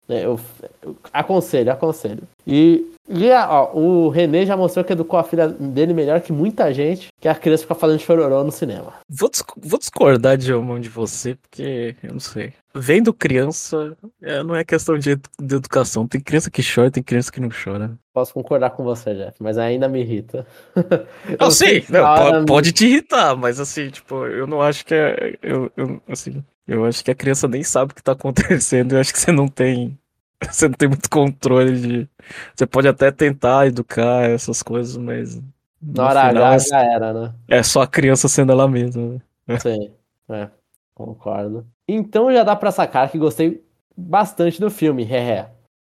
Né? 0.07 0.25
Eu, 0.25 0.39
eu 0.81 0.95
aconselho, 1.11 1.71
aconselho. 1.71 2.23
E, 2.45 2.93
e 3.09 3.29
ó, 3.31 3.73
o 3.73 4.09
René 4.09 4.45
já 4.45 4.55
mostrou 4.55 4.85
que 4.85 4.93
educou 4.93 5.19
a 5.19 5.23
filha 5.23 5.47
dele 5.47 5.93
melhor 5.93 6.21
que 6.21 6.31
muita 6.31 6.73
gente, 6.73 7.09
que 7.19 7.27
a 7.27 7.35
criança 7.35 7.63
fica 7.63 7.75
fazendo 7.75 7.99
chororô 7.99 8.43
no 8.43 8.51
cinema. 8.51 8.93
Vou, 9.09 9.29
vou 9.57 9.79
discordar 9.79 10.37
de 10.37 10.53
mão 10.53 10.79
de 10.79 10.89
você, 10.89 11.35
porque 11.35 11.95
eu 12.01 12.13
não 12.13 12.19
sei. 12.19 12.53
Vendo 12.73 13.13
criança, 13.13 13.97
é, 14.21 14.43
não 14.43 14.55
é 14.55 14.63
questão 14.63 14.97
de, 14.99 15.15
de, 15.15 15.55
educação. 15.55 16.07
Tem 16.07 16.21
criança 16.21 16.51
que 16.51 16.61
chora, 16.61 16.91
tem 16.91 17.01
criança 17.01 17.31
que 17.31 17.41
não 17.41 17.49
chora. 17.49 17.97
Posso 18.13 18.33
concordar 18.33 18.71
com 18.71 18.83
você, 18.83 19.15
Jeff, 19.15 19.35
mas 19.39 19.57
ainda 19.57 19.87
me 19.87 20.01
irrita. 20.01 20.45
eu 21.39 21.51
sei, 21.51 21.83
não, 21.89 22.03
pode, 22.03 22.45
pode, 22.45 22.71
te 22.71 22.85
irritar, 22.85 23.35
mas 23.35 23.59
assim, 23.59 23.89
tipo, 23.89 24.25
eu 24.25 24.45
não 24.45 24.61
acho 24.61 24.85
que 24.85 24.93
é. 24.93 25.37
Eu, 25.41 25.71
eu, 25.75 26.01
assim, 26.07 26.43
eu 26.67 26.83
acho 26.83 27.03
que 27.03 27.11
a 27.11 27.15
criança 27.15 27.47
nem 27.47 27.63
sabe 27.63 27.91
o 27.91 27.95
que 27.95 28.03
tá 28.03 28.11
acontecendo. 28.11 28.93
Eu 28.93 28.99
acho 28.99 29.13
que 29.13 29.19
você 29.19 29.31
não 29.31 29.47
tem. 29.47 29.97
Você 30.51 30.67
não 30.67 30.75
tem 30.75 30.87
muito 30.87 31.09
controle 31.09 31.81
de. 31.81 32.09
Você 32.55 32.67
pode 32.67 32.87
até 32.87 33.09
tentar 33.09 33.65
educar 33.65 34.29
essas 34.29 34.61
coisas, 34.61 34.95
mas. 34.95 35.41
Na 35.81 36.05
hora 36.05 36.27
final, 36.27 36.43
H 36.43 36.55
é, 36.55 36.59
já 36.59 36.79
era, 36.83 37.13
né? 37.13 37.33
É 37.47 37.63
só 37.63 37.81
a 37.81 37.87
criança 37.87 38.27
sendo 38.27 38.51
ela 38.51 38.67
mesma. 38.67 39.19
Né? 39.47 39.57
Sim, 39.59 39.91
é, 40.29 40.47
concordo. 40.93 41.65
Então 41.87 42.31
já 42.31 42.43
dá 42.43 42.55
pra 42.55 42.69
sacar 42.69 43.09
que 43.09 43.17
gostei 43.17 43.63
bastante 43.95 44.59
do 44.59 44.69
filme, 44.69 45.01
hehe. 45.09 45.45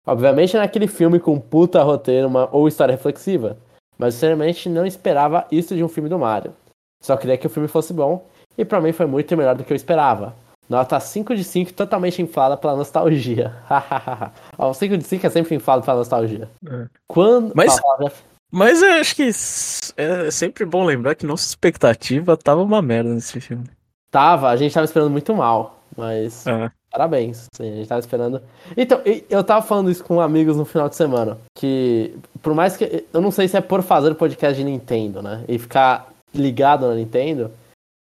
Obviamente 0.05 0.53
não 0.53 0.61
é 0.61 0.65
aquele 0.65 0.87
filme 0.87 1.19
com 1.19 1.37
puta 1.37 1.83
roteiro 1.83 2.27
uma, 2.27 2.47
ou 2.55 2.69
história 2.69 2.93
reflexiva, 2.93 3.57
mas 3.97 4.13
sinceramente 4.13 4.69
não 4.69 4.85
esperava 4.85 5.45
isso 5.51 5.75
de 5.75 5.83
um 5.83 5.89
filme 5.89 6.07
do 6.07 6.17
Mario. 6.17 6.53
Só 7.01 7.17
queria 7.17 7.37
que 7.37 7.47
o 7.47 7.49
filme 7.49 7.67
fosse 7.67 7.91
bom, 7.91 8.25
e 8.57 8.63
para 8.63 8.79
mim 8.79 8.93
foi 8.93 9.05
muito 9.05 9.35
melhor 9.35 9.55
do 9.55 9.65
que 9.65 9.73
eu 9.73 9.75
esperava. 9.75 10.33
Nota 10.69 10.99
5 10.99 11.33
de 11.35 11.43
5, 11.43 11.73
totalmente 11.73 12.21
inflada 12.21 12.57
pela 12.57 12.75
nostalgia. 12.75 13.55
o 14.57 14.73
5 14.73 14.97
de 14.97 15.03
5 15.05 15.25
é 15.25 15.29
sempre 15.29 15.55
inflado 15.55 15.83
pela 15.83 15.97
nostalgia. 15.97 16.49
É. 16.65 16.87
Quando. 17.07 17.53
Mas, 17.55 17.79
mas 18.51 18.81
eu 18.81 18.93
acho 18.93 19.15
que 19.15 19.29
é 19.95 20.31
sempre 20.31 20.65
bom 20.65 20.83
lembrar 20.83 21.15
que 21.15 21.25
nossa 21.25 21.47
expectativa 21.47 22.35
tava 22.35 22.61
uma 22.61 22.81
merda 22.81 23.13
nesse 23.13 23.39
filme. 23.39 23.65
Tava, 24.11 24.49
a 24.49 24.57
gente 24.57 24.73
tava 24.73 24.85
esperando 24.85 25.11
muito 25.11 25.33
mal, 25.33 25.79
mas. 25.95 26.45
É. 26.45 26.69
Parabéns. 26.91 27.47
Sim, 27.53 27.71
a 27.71 27.75
gente 27.75 27.87
tava 27.87 27.99
esperando. 27.99 28.41
Então, 28.75 29.01
eu 29.29 29.43
tava 29.43 29.65
falando 29.65 29.91
isso 29.91 30.03
com 30.03 30.19
amigos 30.19 30.57
no 30.57 30.65
final 30.65 30.89
de 30.89 30.95
semana. 30.95 31.37
Que, 31.57 32.17
por 32.41 32.53
mais 32.53 32.75
que. 32.75 33.05
Eu 33.13 33.21
não 33.21 33.31
sei 33.31 33.47
se 33.47 33.55
é 33.55 33.61
por 33.61 33.83
fazer 33.83 34.15
podcast 34.15 34.57
de 34.57 34.63
Nintendo, 34.63 35.21
né? 35.21 35.43
E 35.47 35.59
ficar 35.59 36.09
ligado 36.33 36.87
na 36.87 36.95
Nintendo. 36.95 37.51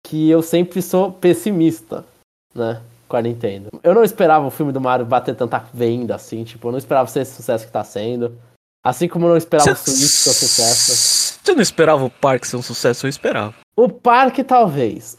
Que 0.04 0.28
eu 0.28 0.42
sempre 0.42 0.82
sou 0.82 1.12
pessimista 1.12 2.04
né? 2.54 2.80
Com 3.08 3.16
a 3.16 3.22
Nintendo. 3.22 3.70
Eu 3.82 3.94
não 3.94 4.02
esperava 4.02 4.46
o 4.46 4.50
filme 4.50 4.72
do 4.72 4.80
Mario 4.80 5.04
bater 5.04 5.34
tanta 5.34 5.58
venda 5.72 6.14
assim, 6.14 6.44
tipo, 6.44 6.68
eu 6.68 6.72
não 6.72 6.78
esperava 6.78 7.08
ser 7.08 7.20
esse 7.20 7.34
sucesso 7.34 7.66
que 7.66 7.72
tá 7.72 7.84
sendo. 7.84 8.38
Assim 8.84 9.06
como 9.06 9.26
eu 9.26 9.30
não 9.30 9.36
esperava 9.36 9.74
Cê... 9.74 9.90
o 9.90 9.94
Switch 9.94 10.10
ser 10.10 10.30
um 10.30 10.32
sucesso. 10.32 11.38
Você 11.42 11.54
não 11.54 11.62
esperava 11.62 12.04
o 12.04 12.10
parque 12.10 12.46
ser 12.46 12.56
um 12.56 12.62
sucesso? 12.62 13.06
Eu 13.06 13.10
esperava. 13.10 13.54
O 13.76 13.88
parque, 13.88 14.42
talvez. 14.42 15.16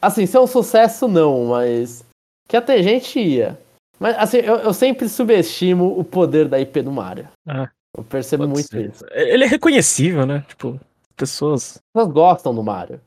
Assim, 0.00 0.26
ser 0.26 0.38
um 0.38 0.46
sucesso, 0.46 1.06
não, 1.08 1.46
mas. 1.46 2.04
Que 2.48 2.56
até 2.56 2.82
gente 2.82 3.18
ia. 3.20 3.58
Mas, 3.98 4.16
assim, 4.18 4.38
eu, 4.38 4.56
eu 4.56 4.72
sempre 4.72 5.08
subestimo 5.08 5.98
o 5.98 6.02
poder 6.02 6.48
da 6.48 6.58
IP 6.58 6.82
do 6.82 6.90
Mario. 6.90 7.28
Ah, 7.46 7.68
eu 7.96 8.02
percebo 8.02 8.48
muito 8.48 8.68
ser. 8.68 8.90
isso. 8.90 9.04
Ele 9.12 9.44
é 9.44 9.46
reconhecível, 9.46 10.26
né? 10.26 10.44
Tipo, 10.48 10.80
pessoas. 11.16 11.76
As 11.76 11.82
pessoas 11.92 12.12
gostam 12.12 12.54
do 12.54 12.62
Mario. 12.62 13.00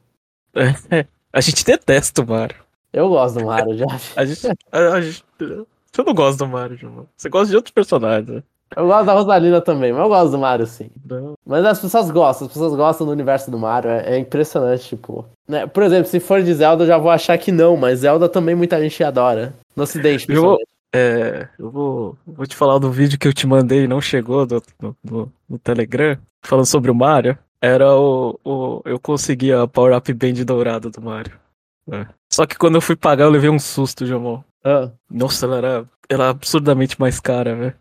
É, 0.54 1.06
a 1.34 1.42
gente 1.42 1.66
detesta 1.66 2.22
o 2.22 2.28
Mario. 2.28 2.65
Eu 2.96 3.10
gosto 3.10 3.40
do 3.40 3.46
Mario, 3.46 3.78
já. 3.78 3.86
A 4.16 4.24
gente, 4.24 4.48
a, 4.72 4.80
a 4.94 5.02
gente, 5.02 5.22
você 5.38 6.02
não 6.02 6.14
gosta 6.14 6.46
do 6.46 6.50
Mario, 6.50 6.78
João. 6.78 7.06
Você 7.18 7.28
gosta 7.28 7.50
de 7.50 7.56
outros 7.58 7.74
personagens. 7.74 8.28
Né? 8.28 8.44
Eu 8.76 8.88
gosto 8.88 9.06
da 9.06 9.14
Rosalina 9.14 9.60
também, 9.60 9.92
mas 9.92 10.02
eu 10.02 10.08
gosto 10.08 10.32
do 10.32 10.38
Mario, 10.38 10.66
sim. 10.66 10.90
Não. 11.06 11.34
Mas 11.46 11.66
as 11.66 11.78
pessoas 11.78 12.10
gostam, 12.10 12.48
as 12.48 12.54
pessoas 12.54 12.74
gostam 12.74 13.06
do 13.06 13.12
universo 13.12 13.52
do 13.52 13.60
Mario, 13.60 13.92
é, 13.92 14.16
é 14.16 14.18
impressionante, 14.18 14.88
tipo. 14.88 15.26
Né? 15.46 15.68
Por 15.68 15.84
exemplo, 15.84 16.08
se 16.08 16.22
for 16.22 16.42
de 16.42 16.54
Zelda, 16.54 16.84
eu 16.84 16.88
já 16.88 16.98
vou 16.98 17.12
achar 17.12 17.38
que 17.38 17.52
não, 17.52 17.76
mas 17.76 18.00
Zelda 18.00 18.30
também 18.30 18.56
muita 18.56 18.82
gente 18.82 19.04
adora. 19.04 19.54
No 19.76 19.84
ocidente, 19.84 20.26
eu, 20.32 20.58
é, 20.94 21.50
eu 21.60 21.70
vou, 21.70 22.18
vou 22.26 22.48
te 22.48 22.56
falar 22.56 22.80
do 22.80 22.90
vídeo 22.90 23.20
que 23.20 23.28
eu 23.28 23.34
te 23.34 23.46
mandei 23.46 23.84
e 23.84 23.88
não 23.90 24.00
chegou 24.00 24.46
do, 24.46 24.64
do, 24.80 24.96
do, 25.04 25.32
no 25.50 25.60
Telegram, 25.60 26.18
falando 26.42 26.66
sobre 26.66 26.90
o 26.90 26.96
Mario. 26.96 27.38
Era 27.62 27.94
o, 27.94 28.40
o. 28.44 28.82
Eu 28.86 28.98
consegui 29.02 29.52
a 29.52 29.68
Power 29.68 29.98
Up 29.98 30.14
Band 30.14 30.46
dourada 30.46 30.90
do 30.90 31.02
Mario. 31.02 31.45
É. 31.92 32.08
Só 32.32 32.46
que 32.46 32.58
quando 32.58 32.76
eu 32.76 32.82
fui 32.82 32.96
pagar, 32.96 33.26
eu 33.26 33.30
levei 33.30 33.50
um 33.50 33.60
susto, 33.60 34.06
Jamal. 34.06 34.44
Ah. 34.64 34.90
Nossa, 35.10 35.46
ela 35.46 35.58
era, 35.58 35.68
ela 35.68 36.24
era 36.24 36.30
absurdamente 36.30 37.00
mais 37.00 37.20
cara, 37.20 37.56
velho. 37.56 37.76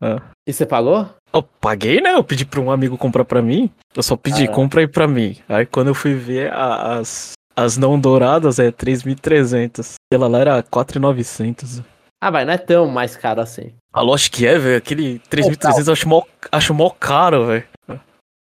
Ah. 0.00 0.20
E 0.46 0.52
você 0.52 0.64
pagou? 0.64 1.08
Eu 1.32 1.42
paguei, 1.42 2.00
né? 2.00 2.14
Eu 2.14 2.24
pedi 2.24 2.44
pra 2.44 2.60
um 2.60 2.70
amigo 2.70 2.96
comprar 2.96 3.24
pra 3.24 3.42
mim. 3.42 3.70
Eu 3.94 4.02
só 4.02 4.16
pedi, 4.16 4.44
ah. 4.44 4.50
compra 4.50 4.80
aí 4.80 4.88
pra 4.88 5.08
mim. 5.08 5.36
Aí 5.48 5.66
quando 5.66 5.88
eu 5.88 5.94
fui 5.94 6.14
ver 6.14 6.52
a, 6.52 6.98
as, 6.98 7.32
as 7.56 7.76
não 7.76 7.98
douradas, 7.98 8.58
é 8.58 8.70
3.300. 8.70 9.94
Ela 10.12 10.28
lá 10.28 10.38
era 10.38 10.62
4.900. 10.62 11.84
Ah, 12.20 12.30
mas 12.30 12.46
não 12.46 12.52
é 12.52 12.58
tão 12.58 12.86
mais 12.86 13.16
caro 13.16 13.40
assim. 13.40 13.72
Ah, 13.92 14.02
lógico 14.02 14.36
que 14.36 14.46
é, 14.46 14.58
velho. 14.58 14.78
Aquele 14.78 15.20
3.300 15.30 15.86
eu 15.86 15.92
acho 15.92 16.08
mó, 16.08 16.22
acho 16.52 16.74
mó 16.74 16.90
caro, 16.90 17.46
velho. 17.46 17.64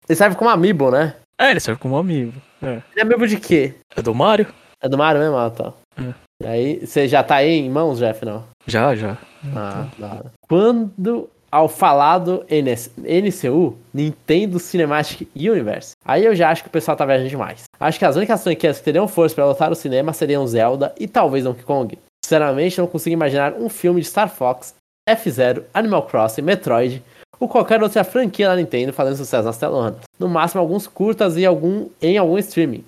Ele 0.09 0.17
serve 0.17 0.37
como 0.37 0.51
amiibo, 0.51 0.91
né? 0.91 1.15
É, 1.39 1.51
ele 1.53 1.61
serve 1.61 1.81
como 1.81 1.97
amiibo. 1.97 2.41
É. 2.61 2.83
Ele 2.93 2.99
é 2.99 3.03
amiibo 3.03 3.27
de 3.27 3.39
quê? 3.39 3.75
É 3.97 4.03
do 4.03 4.15
Mario. 4.15 4.47
É 4.83 4.89
do 4.89 4.97
Mario 4.97 5.21
mesmo? 5.21 5.37
Ah, 5.37 5.51
tá. 5.51 5.73
É. 5.99 6.15
E 6.43 6.47
aí, 6.47 6.87
você 6.87 7.07
já 7.07 7.23
tá 7.23 7.37
aí 7.37 7.51
em 7.51 7.69
mãos, 7.69 7.99
Jeff, 7.99 8.25
não? 8.25 8.45
Já, 8.67 8.95
já. 8.95 9.19
Ah, 9.55 9.87
da 9.99 10.23
Quando 10.49 11.29
ao 11.51 11.69
falar 11.69 12.19
do 12.19 12.45
NS, 12.49 12.93
NCU, 12.97 13.77
Nintendo 13.93 14.59
Cinematic 14.59 15.29
Universe, 15.35 15.93
aí 16.05 16.25
eu 16.25 16.35
já 16.35 16.51
acho 16.51 16.63
que 16.63 16.69
o 16.69 16.73
pessoal 16.73 16.97
tá 16.97 17.05
viajando 17.05 17.29
demais. 17.29 17.65
Acho 17.79 17.99
que 17.99 18.05
as 18.05 18.17
únicas 18.17 18.43
franquias 18.43 18.79
que 18.79 18.85
teriam 18.85 19.09
força 19.09 19.35
para 19.35 19.47
lotar 19.47 19.73
o 19.73 19.75
cinema 19.75 20.13
seriam 20.13 20.47
Zelda 20.47 20.95
e 20.99 21.09
talvez 21.09 21.45
Donkey 21.45 21.65
Kong. 21.65 21.99
Sinceramente, 22.25 22.79
não 22.79 22.87
consigo 22.87 23.15
imaginar 23.15 23.55
um 23.55 23.69
filme 23.69 24.01
de 24.01 24.07
Star 24.07 24.29
Fox, 24.29 24.75
F-Zero, 25.09 25.65
Animal 25.75 26.05
Crossing, 26.05 26.43
Metroid 26.43 27.03
ou 27.39 27.49
qualquer 27.49 27.83
outra 27.83 28.05
franquia 28.05 28.49
da 28.49 28.57
Nintendo 28.57 28.93
fazendo 28.93 29.17
sucesso 29.17 29.45
nas 29.45 29.59
telonas. 29.59 29.97
No 30.19 30.29
máximo, 30.29 30.61
alguns 30.61 30.87
curtas 30.87 31.37
e 31.37 31.45
algum, 31.45 31.89
em 32.01 32.17
algum 32.17 32.39
streaming 32.39 32.85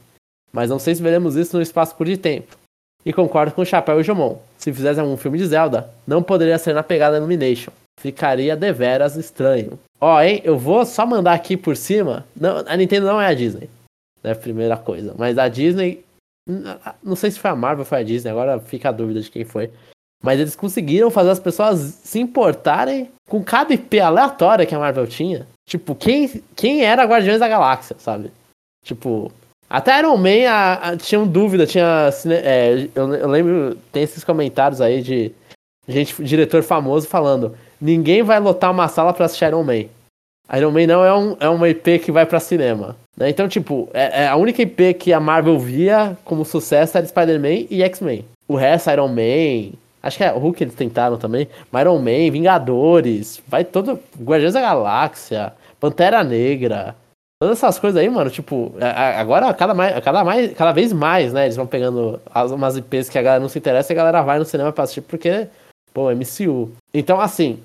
mas 0.53 0.71
não 0.71 0.79
sei 0.79 0.95
se 0.95 1.03
veremos 1.03 1.37
isso 1.37 1.57
no 1.57 1.63
espaço 1.63 1.95
curto 1.95 2.11
de 2.11 2.19
tempo. 2.19 2.57
E 3.05 3.13
concordo 3.13 3.53
com 3.53 3.63
o 3.63 3.67
Chapéu 3.67 4.01
e 4.01 4.05
Jomon. 4.05 4.39
Se 4.57 4.73
fizessem 4.73 5.03
um 5.03 5.17
filme 5.17 5.39
de 5.39 5.47
Zelda, 5.47 5.91
não 6.07 6.23
poderia 6.23 6.59
ser 6.59 6.73
na 6.73 6.83
pegada 6.83 7.17
Illumination. 7.17 7.73
Ficaria 7.99 8.57
deveras 8.57 9.17
estranho. 9.17 9.79
Ó, 10.01 10.21
hein, 10.21 10.41
eu 10.45 10.59
vou 10.59 10.85
só 10.85 11.05
mandar 11.07 11.33
aqui 11.33 11.57
por 11.57 11.77
cima. 11.77 12.25
Não, 12.37 12.65
a 12.67 12.77
Nintendo 12.77 13.07
não 13.07 13.21
é 13.21 13.27
a 13.27 13.35
Disney. 13.35 13.69
Né, 14.23 14.35
primeira 14.35 14.77
coisa. 14.77 15.15
Mas 15.19 15.39
a 15.39 15.49
Disney. 15.49 16.05
Não 17.03 17.15
sei 17.15 17.31
se 17.31 17.39
foi 17.39 17.51
a 17.51 17.57
Marvel 17.57 17.81
ou 17.81 17.85
foi 17.85 17.99
a 17.99 18.03
Disney, 18.03 18.31
agora 18.31 18.59
fica 18.59 18.89
a 18.89 18.93
dúvida 18.93 19.21
de 19.21 19.31
quem 19.31 19.45
foi. 19.45 19.71
Mas 20.23 20.39
eles 20.39 20.57
conseguiram 20.57 21.11
fazer 21.11 21.31
as 21.31 21.41
pessoas 21.41 21.79
se 21.81 22.21
importarem 22.21 23.11
com 23.29 23.43
cada 23.43 23.75
IP 23.75 23.99
aleatória 24.01 24.67
que 24.67 24.75
a 24.75 24.79
Marvel 24.79 25.07
tinha. 25.07 25.47
Tipo, 25.69 25.95
quem, 25.95 26.43
quem 26.55 26.85
era 26.85 27.05
Guardiões 27.05 27.41
da 27.41 27.49
Galáxia, 27.49 27.97
sabe? 27.99 28.31
Tipo, 28.85 29.33
até 29.73 29.99
Iron 30.01 30.19
Man 30.19 30.51
a, 30.51 30.91
a, 30.91 30.97
tinham 30.99 31.27
dúvida, 31.27 31.67
tinha. 31.67 32.11
É, 32.27 32.89
eu, 32.95 33.15
eu, 33.15 33.27
lembro, 33.27 33.75
tem 33.91 34.03
esses 34.03 34.23
comentários 34.23 34.83
aí 34.83 35.01
de 35.01 35.33
gente, 35.89 36.23
diretor 36.23 36.63
famoso 36.63 37.09
falando: 37.09 37.57
ninguém 37.81 38.23
vai 38.23 38.39
lotar 38.39 38.71
uma 38.71 38.87
sala 38.87 39.15
pra 39.15 39.25
assistir 39.25 39.47
Iron 39.47 39.65
Man. 39.65 39.87
Iron 40.55 40.71
Man 40.73 40.87
não 40.87 41.03
é, 41.03 41.15
um, 41.15 41.37
é 41.41 41.49
uma 41.49 41.71
IP 41.71 42.01
que 42.01 42.13
vai 42.13 42.27
pra 42.27 42.39
cinema. 42.39 42.95
Né? 43.17 43.31
Então, 43.31 43.49
tipo, 43.49 43.89
é, 43.95 44.25
é, 44.25 44.29
a 44.29 44.37
única 44.37 44.61
IP 44.61 44.93
que 44.93 45.11
a 45.11 45.19
Marvel 45.19 45.59
via 45.59 46.19
como 46.23 46.45
sucesso 46.45 46.99
era 46.99 47.07
Spider-Man 47.07 47.67
e 47.71 47.83
X-Men. 47.83 48.27
O 48.47 48.57
resto, 48.57 48.91
Iron 48.91 49.09
Man. 49.09 49.73
Acho 50.03 50.19
que 50.19 50.25
é 50.25 50.35
o 50.35 50.39
Hulk 50.39 50.63
eles 50.63 50.75
tentaram 50.75 51.17
também. 51.17 51.49
Iron 51.81 51.99
Man, 51.99 52.31
Vingadores, 52.31 53.43
vai 53.49 53.65
todo. 53.65 53.99
Guardiões 54.21 54.53
da 54.53 54.61
Galáxia, 54.61 55.55
Pantera 55.81 56.23
Negra. 56.23 56.95
Todas 57.43 57.59
essas 57.59 57.77
coisas 57.77 58.01
aí, 58.01 58.09
mano, 58.09 58.31
tipo, 58.31 58.73
agora 59.17 59.53
cada, 59.53 59.75
mais, 59.75 59.99
cada, 60.05 60.23
mais, 60.23 60.53
cada 60.55 60.71
vez 60.71 60.93
mais, 60.93 61.33
né? 61.33 61.47
Eles 61.47 61.57
vão 61.57 61.67
pegando 61.67 62.21
as, 62.33 62.53
umas 62.53 62.77
IPs 62.77 63.09
que 63.09 63.19
a 63.19 63.23
galera 63.23 63.43
não 63.43 63.49
se 63.49 63.59
interessa 63.59 63.93
e 63.93 63.95
a 63.95 63.97
galera 63.97 64.23
vai 64.23 64.39
no 64.39 64.45
cinema 64.45 64.71
pra 64.71 64.85
assistir 64.85 65.01
porque, 65.01 65.49
pô, 65.93 66.09
MCU. 66.13 66.71
Então, 66.95 67.21
assim, 67.21 67.59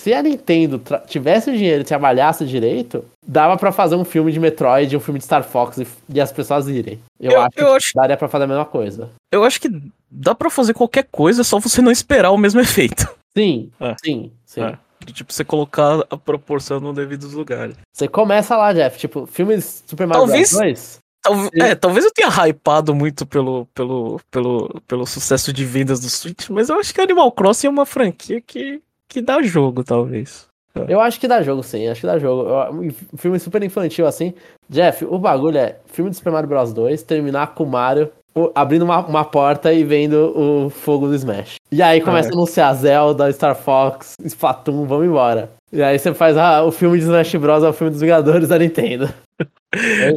se 0.00 0.14
a 0.14 0.22
Nintendo 0.22 0.80
tivesse 1.08 1.50
o 1.50 1.52
dinheiro 1.52 1.80
e 1.80 1.84
trabalhasse 1.84 2.46
direito, 2.46 3.04
dava 3.26 3.56
para 3.56 3.72
fazer 3.72 3.96
um 3.96 4.04
filme 4.04 4.30
de 4.30 4.38
Metroid, 4.38 4.96
um 4.96 5.00
filme 5.00 5.18
de 5.18 5.24
Star 5.24 5.42
Fox 5.42 5.78
e, 5.78 5.88
e 6.08 6.20
as 6.20 6.30
pessoas 6.30 6.68
irem. 6.68 7.00
Eu, 7.18 7.32
eu 7.32 7.40
acho 7.40 7.50
eu 7.56 7.66
que 7.66 7.76
acho... 7.78 7.92
daria 7.96 8.16
pra 8.16 8.28
fazer 8.28 8.44
a 8.44 8.46
mesma 8.46 8.64
coisa. 8.64 9.10
Eu 9.32 9.42
acho 9.42 9.60
que 9.60 9.68
dá 10.08 10.36
para 10.36 10.50
fazer 10.50 10.72
qualquer 10.72 11.08
coisa, 11.10 11.42
só 11.42 11.58
você 11.58 11.82
não 11.82 11.90
esperar 11.90 12.30
o 12.30 12.38
mesmo 12.38 12.60
efeito. 12.60 13.12
Sim, 13.36 13.72
é. 13.80 13.96
sim, 14.04 14.30
sim. 14.44 14.62
É. 14.62 14.78
Tipo, 15.12 15.32
você 15.32 15.44
colocar 15.44 16.04
a 16.10 16.16
proporção 16.16 16.80
no 16.80 16.92
devido 16.92 17.28
lugar. 17.28 17.70
Você 17.92 18.08
começa 18.08 18.56
lá, 18.56 18.72
Jeff. 18.72 18.98
Tipo, 18.98 19.26
filmes 19.26 19.82
Super 19.86 20.06
Mario 20.06 20.24
talvez, 20.24 20.50
Bros. 20.50 20.62
2. 20.62 20.98
Tal, 21.22 21.34
é, 21.54 21.74
talvez 21.74 22.04
eu 22.04 22.12
tenha 22.12 22.30
hypado 22.46 22.94
muito 22.94 23.26
pelo, 23.26 23.66
pelo, 23.74 24.20
pelo, 24.30 24.80
pelo 24.86 25.06
sucesso 25.06 25.52
de 25.52 25.64
vendas 25.64 25.98
do 25.98 26.08
Switch, 26.08 26.48
mas 26.50 26.68
eu 26.68 26.78
acho 26.78 26.94
que 26.94 27.00
Animal 27.00 27.32
Crossing 27.32 27.66
é 27.66 27.70
uma 27.70 27.84
franquia 27.84 28.40
que, 28.40 28.80
que 28.82 28.82
que 29.08 29.22
dá 29.22 29.40
jogo, 29.42 29.84
talvez. 29.84 30.46
Eu 30.88 31.00
acho 31.00 31.18
que 31.18 31.26
dá 31.26 31.42
jogo, 31.42 31.62
sim. 31.62 31.88
Acho 31.88 32.02
que 32.02 32.06
dá 32.06 32.18
jogo. 32.18 32.50
Um 32.70 33.16
filme 33.16 33.38
super 33.38 33.62
infantil, 33.62 34.06
assim. 34.06 34.34
Jeff, 34.68 35.06
o 35.06 35.18
bagulho 35.18 35.56
é 35.56 35.78
filme 35.86 36.10
do 36.10 36.16
Super 36.16 36.32
Mario 36.32 36.48
Bros 36.48 36.72
2, 36.74 37.02
terminar 37.02 37.54
com 37.54 37.64
o 37.64 37.66
Mario 37.66 38.12
abrindo 38.54 38.82
uma, 38.82 39.04
uma 39.04 39.24
porta 39.24 39.72
e 39.72 39.84
vendo 39.84 40.32
o 40.36 40.70
fogo 40.70 41.08
do 41.08 41.14
Smash. 41.14 41.56
E 41.70 41.82
aí 41.82 42.00
começa 42.00 42.28
é. 42.28 42.32
a 42.32 42.34
anunciar 42.34 42.74
Zelda, 42.74 43.32
Star 43.32 43.54
Fox, 43.54 44.14
Splatoon, 44.24 44.86
vamos 44.86 45.06
embora. 45.06 45.50
E 45.72 45.82
aí 45.82 45.98
você 45.98 46.14
faz 46.14 46.36
ah, 46.36 46.62
o 46.64 46.70
filme 46.70 46.98
de 46.98 47.04
Smash 47.04 47.34
Bros. 47.34 47.64
é 47.64 47.68
o 47.68 47.72
filme 47.72 47.90
dos 47.90 48.00
Vingadores 48.00 48.48
da 48.48 48.58
Nintendo. 48.58 49.08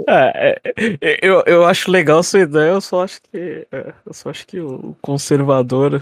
É, 0.07 0.55
é, 0.67 0.95
é, 1.01 1.19
eu, 1.21 1.43
eu 1.45 1.65
acho 1.65 1.91
legal 1.91 2.23
sua 2.23 2.41
ideia, 2.41 2.71
eu 2.71 2.81
só 2.81 3.03
acho 3.03 3.19
que. 3.21 3.67
É, 3.71 3.93
eu 4.05 4.13
só 4.13 4.29
acho 4.29 4.47
que 4.47 4.59
o 4.59 4.95
conservador 5.01 6.01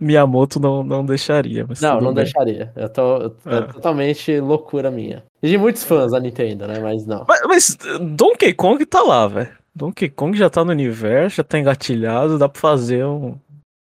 Miyamoto 0.00 0.58
não, 0.58 0.82
não 0.82 1.04
deixaria. 1.04 1.66
não, 1.80 2.00
não 2.00 2.14
bem. 2.14 2.24
deixaria. 2.24 2.72
Eu 2.74 2.88
tô, 2.88 3.34
é. 3.46 3.56
é. 3.56 3.62
totalmente 3.62 4.40
loucura 4.40 4.90
minha. 4.90 5.22
E 5.42 5.48
de 5.48 5.58
muitos 5.58 5.84
fãs 5.84 6.12
da 6.12 6.18
Nintendo, 6.18 6.66
né? 6.66 6.78
Mas 6.80 7.06
não. 7.06 7.24
Mas, 7.28 7.42
mas 7.46 7.78
Donkey 8.00 8.54
Kong 8.54 8.84
tá 8.86 9.02
lá, 9.02 9.28
velho. 9.28 9.59
Donkey 9.74 10.08
Kong 10.08 10.36
já 10.36 10.50
tá 10.50 10.64
no 10.64 10.72
universo, 10.72 11.36
já 11.36 11.44
tá 11.44 11.58
engatilhado, 11.58 12.38
dá 12.38 12.48
pra 12.48 12.60
fazer 12.60 13.04
um. 13.04 13.36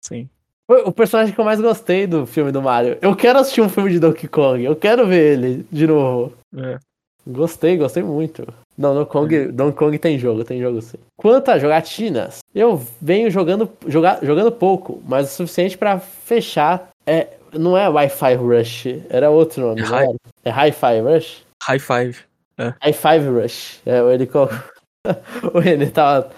Sim. 0.05 0.29
O 0.69 0.93
personagem 0.93 1.35
que 1.35 1.41
eu 1.41 1.45
mais 1.45 1.61
gostei 1.61 2.07
do 2.07 2.27
filme 2.27 2.53
do 2.53 2.61
Mario. 2.61 2.99
Eu 3.01 3.17
quero 3.17 3.39
assistir 3.39 3.63
um 3.63 3.71
filme 3.71 3.91
de 3.91 3.99
Donkey 3.99 4.29
Kong. 4.29 4.63
Eu 4.63 4.77
quero 4.77 5.07
ver 5.07 5.39
ele 5.39 5.67
de 5.73 5.87
novo. 5.87 6.35
É. 6.55 6.79
Gostei, 7.27 7.77
gostei 7.77 8.03
muito. 8.03 8.47
Não, 8.77 8.95
Donkey 8.95 9.11
Kong, 9.11 9.37
é. 9.37 9.47
Donkey 9.47 9.77
Kong 9.79 9.99
tem 9.99 10.19
jogo, 10.19 10.45
tem 10.45 10.61
jogo 10.61 10.83
sim. 10.83 10.99
Quanto 11.17 11.51
a 11.51 11.59
jogatinas, 11.59 12.39
eu 12.55 12.81
venho 13.01 13.31
jogando, 13.31 13.71
joga, 13.87 14.19
jogando 14.23 14.53
pouco, 14.53 15.03
mas 15.07 15.33
o 15.33 15.37
suficiente 15.37 15.77
para 15.77 15.99
fechar. 15.99 16.89
É, 17.07 17.29
não 17.53 17.77
é 17.77 17.89
Wi-Fi 17.89 18.35
Rush, 18.35 18.87
era 19.09 19.31
outro 19.31 19.63
nome, 19.63 19.81
é, 19.81 19.85
hi 19.85 20.17
é 20.45 20.51
Hi-Fi 20.51 21.01
Rush? 21.01 21.45
High 21.63 21.79
Five. 21.79 22.19
É. 22.57 22.75
High 22.83 22.93
Five 22.93 23.29
Rush. 23.29 23.81
É, 23.85 23.99
ele 24.15 24.27
colocou. 24.27 24.59
o 25.55 25.59
René 25.59 25.87
tava, 25.87 26.31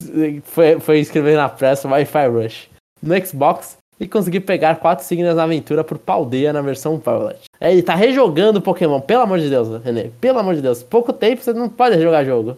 foi, 0.45 0.81
foi 0.81 0.99
escrever 1.01 1.37
na 1.37 1.49
pressa 1.49 1.89
Wi-Fi 1.89 2.27
Rush. 2.29 2.71
No 3.03 3.27
Xbox, 3.27 3.79
e 4.01 4.09
consegui 4.09 4.41
pegar 4.41 4.77
quatro 4.77 5.05
signos 5.05 5.37
na 5.37 5.43
aventura 5.43 5.85
por 5.85 5.99
Paldeia 5.99 6.55
na 6.55 6.63
versão 6.63 6.99
Violet. 6.99 7.41
É, 7.61 7.71
ele 7.71 7.83
tá 7.83 7.95
rejogando 7.95 8.63
Pokémon, 8.63 8.99
pelo 8.99 9.23
amor 9.23 9.39
de 9.39 9.51
Deus, 9.51 9.83
René. 9.85 10.11
Pelo 10.19 10.39
amor 10.39 10.55
de 10.55 10.63
Deus. 10.63 10.83
Pouco 10.83 11.13
tempo 11.13 11.43
você 11.43 11.53
não 11.53 11.69
pode 11.69 11.97
rejogar 11.97 12.25
jogo. 12.25 12.57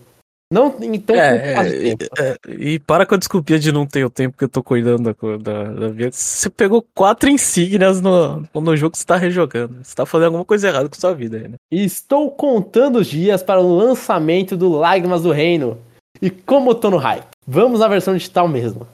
Não, 0.52 0.76
então 0.82 1.16
é, 1.16 1.54
é, 1.54 1.96
é, 2.18 2.36
E 2.46 2.78
para 2.78 3.06
com 3.06 3.14
a 3.14 3.18
desculpinha 3.18 3.58
de 3.58 3.72
não 3.72 3.86
ter 3.86 4.04
o 4.04 4.10
tempo 4.10 4.36
que 4.36 4.44
eu 4.44 4.48
tô 4.50 4.62
cuidando 4.62 5.04
da, 5.04 5.36
da, 5.38 5.64
da 5.72 5.88
vida. 5.88 6.10
Você 6.12 6.50
pegou 6.50 6.84
quatro 6.94 7.30
insígnias 7.30 8.02
no, 8.02 8.46
no 8.54 8.76
jogo 8.76 8.92
que 8.92 8.98
você 8.98 9.06
tá 9.06 9.16
rejogando. 9.16 9.76
Você 9.82 9.94
tá 9.94 10.04
fazendo 10.04 10.26
alguma 10.26 10.44
coisa 10.44 10.68
errada 10.68 10.90
com 10.90 10.94
sua 10.94 11.14
vida, 11.14 11.38
né? 11.48 11.54
Estou 11.70 12.30
contando 12.30 12.96
os 12.96 13.06
dias 13.06 13.42
para 13.42 13.62
o 13.62 13.76
lançamento 13.76 14.54
do 14.54 14.68
Lágrimas 14.68 15.22
do 15.22 15.32
Reino. 15.32 15.78
E 16.22 16.30
como 16.30 16.70
eu 16.70 16.74
tô 16.76 16.88
no 16.88 16.98
hype, 16.98 17.26
vamos 17.44 17.80
na 17.80 17.88
versão 17.88 18.16
digital 18.16 18.46
mesmo. 18.46 18.86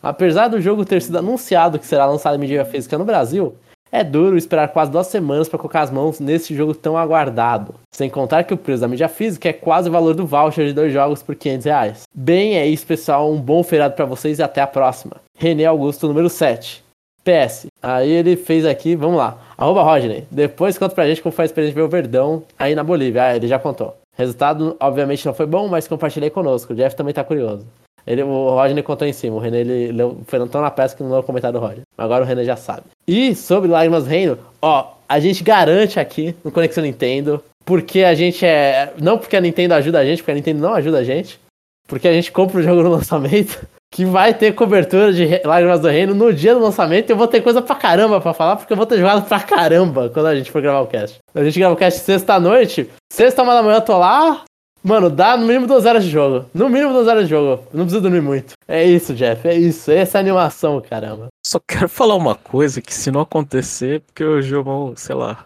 Apesar 0.00 0.46
do 0.46 0.60
jogo 0.60 0.84
ter 0.84 1.02
sido 1.02 1.18
anunciado 1.18 1.80
que 1.80 1.86
será 1.86 2.06
lançado 2.06 2.36
em 2.36 2.38
mídia 2.38 2.64
física 2.64 2.96
no 2.96 3.04
Brasil, 3.04 3.56
é 3.90 4.04
duro 4.04 4.36
esperar 4.38 4.68
quase 4.68 4.92
duas 4.92 5.08
semanas 5.08 5.48
para 5.48 5.58
colocar 5.58 5.80
as 5.80 5.90
mãos 5.90 6.20
nesse 6.20 6.54
jogo 6.54 6.74
tão 6.76 6.96
aguardado. 6.96 7.74
Sem 7.92 8.08
contar 8.08 8.44
que 8.44 8.54
o 8.54 8.56
preço 8.56 8.82
da 8.82 8.86
mídia 8.86 9.08
física 9.08 9.48
é 9.48 9.52
quase 9.52 9.88
o 9.88 9.92
valor 9.92 10.14
do 10.14 10.24
voucher 10.24 10.64
de 10.68 10.72
dois 10.72 10.92
jogos 10.92 11.24
por 11.24 11.34
500 11.34 11.64
reais. 11.64 12.02
Bem, 12.14 12.56
é 12.56 12.64
isso, 12.64 12.86
pessoal. 12.86 13.32
Um 13.32 13.40
bom 13.40 13.64
feriado 13.64 13.94
para 13.94 14.04
vocês 14.04 14.38
e 14.38 14.42
até 14.44 14.60
a 14.60 14.66
próxima. 14.68 15.16
René 15.36 15.64
Augusto, 15.64 16.06
número 16.06 16.30
7. 16.30 16.84
PS. 17.24 17.66
Aí 17.82 18.08
ele 18.08 18.36
fez 18.36 18.64
aqui, 18.64 18.94
vamos 18.94 19.16
lá. 19.16 19.36
Arroba 19.58 19.82
Rodney. 19.82 20.24
Depois 20.30 20.78
conta 20.78 20.94
pra 20.94 21.08
gente 21.08 21.20
como 21.20 21.34
foi 21.34 21.44
a 21.44 21.46
experiência 21.46 21.74
de 21.74 21.80
ver 21.80 21.84
o 21.84 21.90
Verdão 21.90 22.44
aí 22.56 22.76
na 22.76 22.84
Bolívia. 22.84 23.24
Ah, 23.24 23.36
ele 23.36 23.48
já 23.48 23.58
contou. 23.58 23.96
Resultado, 24.16 24.76
obviamente, 24.80 25.26
não 25.26 25.34
foi 25.34 25.46
bom, 25.46 25.68
mas 25.68 25.86
compartilhei 25.86 26.30
conosco. 26.30 26.72
O 26.72 26.76
Jeff 26.76 26.96
também 26.96 27.12
tá 27.12 27.22
curioso. 27.22 27.66
Ele, 28.06 28.22
o 28.22 28.50
Rodney 28.50 28.82
contou 28.82 29.06
em 29.06 29.12
cima. 29.12 29.36
O 29.36 29.40
René 29.40 29.60
ele, 29.60 29.92
leu, 29.92 30.18
foi 30.26 30.46
tão 30.48 30.60
na 30.60 30.70
peça 30.70 30.96
que 30.96 31.02
não 31.02 31.10
leu 31.10 31.20
o 31.20 31.24
comentário 31.24 31.58
do 31.58 31.64
Rodney. 31.64 31.82
Agora 31.98 32.24
o 32.24 32.26
René 32.26 32.44
já 32.44 32.56
sabe. 32.56 32.84
E 33.06 33.34
sobre 33.34 33.68
Lágrimas 33.68 34.06
Reino, 34.06 34.38
ó, 34.62 34.92
a 35.08 35.18
gente 35.18 35.42
garante 35.42 35.98
aqui 35.98 36.34
no 36.44 36.52
Conexão 36.52 36.84
Nintendo, 36.84 37.42
porque 37.64 38.04
a 38.04 38.14
gente 38.14 38.46
é. 38.46 38.92
Não 39.00 39.18
porque 39.18 39.36
a 39.36 39.40
Nintendo 39.40 39.74
ajuda 39.74 39.98
a 39.98 40.04
gente, 40.04 40.18
porque 40.18 40.30
a 40.30 40.34
Nintendo 40.34 40.60
não 40.60 40.74
ajuda 40.74 40.98
a 40.98 41.04
gente. 41.04 41.40
Porque 41.88 42.08
a 42.08 42.12
gente 42.12 42.32
compra 42.32 42.60
o 42.60 42.62
jogo 42.62 42.82
no 42.82 42.90
lançamento. 42.90 43.66
Que 43.92 44.04
vai 44.04 44.34
ter 44.34 44.54
cobertura 44.54 45.12
de 45.12 45.40
Lágrimas 45.44 45.80
do 45.80 45.88
Reino 45.88 46.14
no 46.14 46.32
dia 46.32 46.54
do 46.54 46.60
lançamento. 46.60 47.08
E 47.08 47.12
eu 47.12 47.16
vou 47.16 47.28
ter 47.28 47.40
coisa 47.40 47.62
pra 47.62 47.76
caramba 47.76 48.20
pra 48.20 48.34
falar, 48.34 48.56
porque 48.56 48.72
eu 48.72 48.76
vou 48.76 48.86
ter 48.86 48.98
jogado 48.98 49.26
pra 49.26 49.40
caramba 49.40 50.10
quando 50.10 50.26
a 50.26 50.36
gente 50.36 50.50
for 50.50 50.60
gravar 50.60 50.80
o 50.80 50.86
cast. 50.86 51.18
A 51.34 51.44
gente 51.44 51.58
grava 51.58 51.74
o 51.74 51.78
cast 51.78 52.00
sexta-noite. 52.00 52.90
Sexta, 53.12 53.42
uma 53.42 53.54
da 53.54 53.62
manhã 53.62 53.76
eu 53.76 53.82
tô 53.82 53.96
lá, 53.96 54.44
Mano, 54.86 55.10
dá 55.10 55.36
no 55.36 55.48
mínimo 55.48 55.66
duas 55.66 55.84
horas 55.84 56.04
de 56.04 56.10
jogo. 56.10 56.48
No 56.54 56.68
mínimo 56.68 56.92
duas 56.92 57.08
horas 57.08 57.24
de 57.24 57.30
jogo. 57.30 57.64
Não 57.72 57.82
precisa 57.82 58.00
dormir 58.00 58.20
muito. 58.20 58.52
É 58.68 58.84
isso, 58.84 59.14
Jeff. 59.14 59.48
É 59.48 59.52
isso. 59.52 59.90
Essa 59.90 60.16
é 60.16 60.20
a 60.20 60.22
animação, 60.22 60.80
caramba. 60.80 61.26
Só 61.44 61.58
quero 61.58 61.88
falar 61.88 62.14
uma 62.14 62.36
coisa 62.36 62.80
que 62.80 62.94
se 62.94 63.10
não 63.10 63.20
acontecer, 63.20 64.02
porque 64.02 64.22
o 64.22 64.40
jogo, 64.40 64.94
sei 64.96 65.16
lá, 65.16 65.44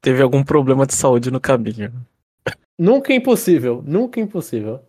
teve 0.00 0.22
algum 0.22 0.42
problema 0.42 0.86
de 0.86 0.94
saúde 0.94 1.30
no 1.30 1.38
caminho. 1.38 1.92
Nunca 2.78 3.12
impossível. 3.12 3.84
Nunca 3.86 4.20
impossível. 4.20 4.80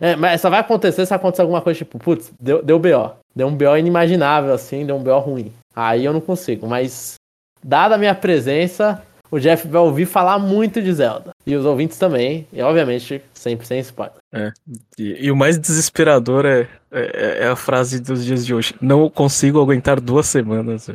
É, 0.00 0.14
mas 0.14 0.40
só 0.40 0.50
vai 0.50 0.60
acontecer 0.60 1.06
se 1.06 1.14
acontecer 1.14 1.42
alguma 1.42 1.62
coisa 1.62 1.78
tipo, 1.78 1.98
putz, 1.98 2.32
deu, 2.40 2.62
deu 2.62 2.78
BO. 2.78 3.12
Deu 3.34 3.46
um 3.46 3.56
BO 3.56 3.76
inimaginável, 3.76 4.52
assim, 4.52 4.84
deu 4.84 4.96
um 4.96 5.02
BO 5.02 5.18
ruim. 5.18 5.52
Aí 5.74 6.04
eu 6.04 6.12
não 6.12 6.20
consigo. 6.20 6.66
Mas, 6.66 7.14
dada 7.62 7.94
a 7.94 7.98
minha 7.98 8.14
presença, 8.14 9.02
o 9.30 9.38
Jeff 9.38 9.66
vai 9.66 9.80
ouvir 9.80 10.06
falar 10.06 10.38
muito 10.38 10.82
de 10.82 10.92
Zelda. 10.92 11.30
E 11.46 11.54
os 11.54 11.64
ouvintes 11.64 11.98
também, 11.98 12.46
e 12.52 12.60
obviamente, 12.62 13.22
sempre 13.32 13.66
sem 13.66 13.80
spoiler. 13.80 14.16
É. 14.32 14.52
E, 14.98 15.26
e 15.26 15.30
o 15.30 15.36
mais 15.36 15.58
desesperador 15.58 16.44
é, 16.46 16.68
é, 16.90 17.44
é, 17.44 17.48
a 17.48 17.56
frase 17.56 18.00
dos 18.00 18.24
dias 18.24 18.44
de 18.44 18.54
hoje. 18.54 18.74
Não 18.80 19.08
consigo 19.10 19.60
aguentar 19.60 20.00
duas 20.00 20.26
semanas. 20.26 20.90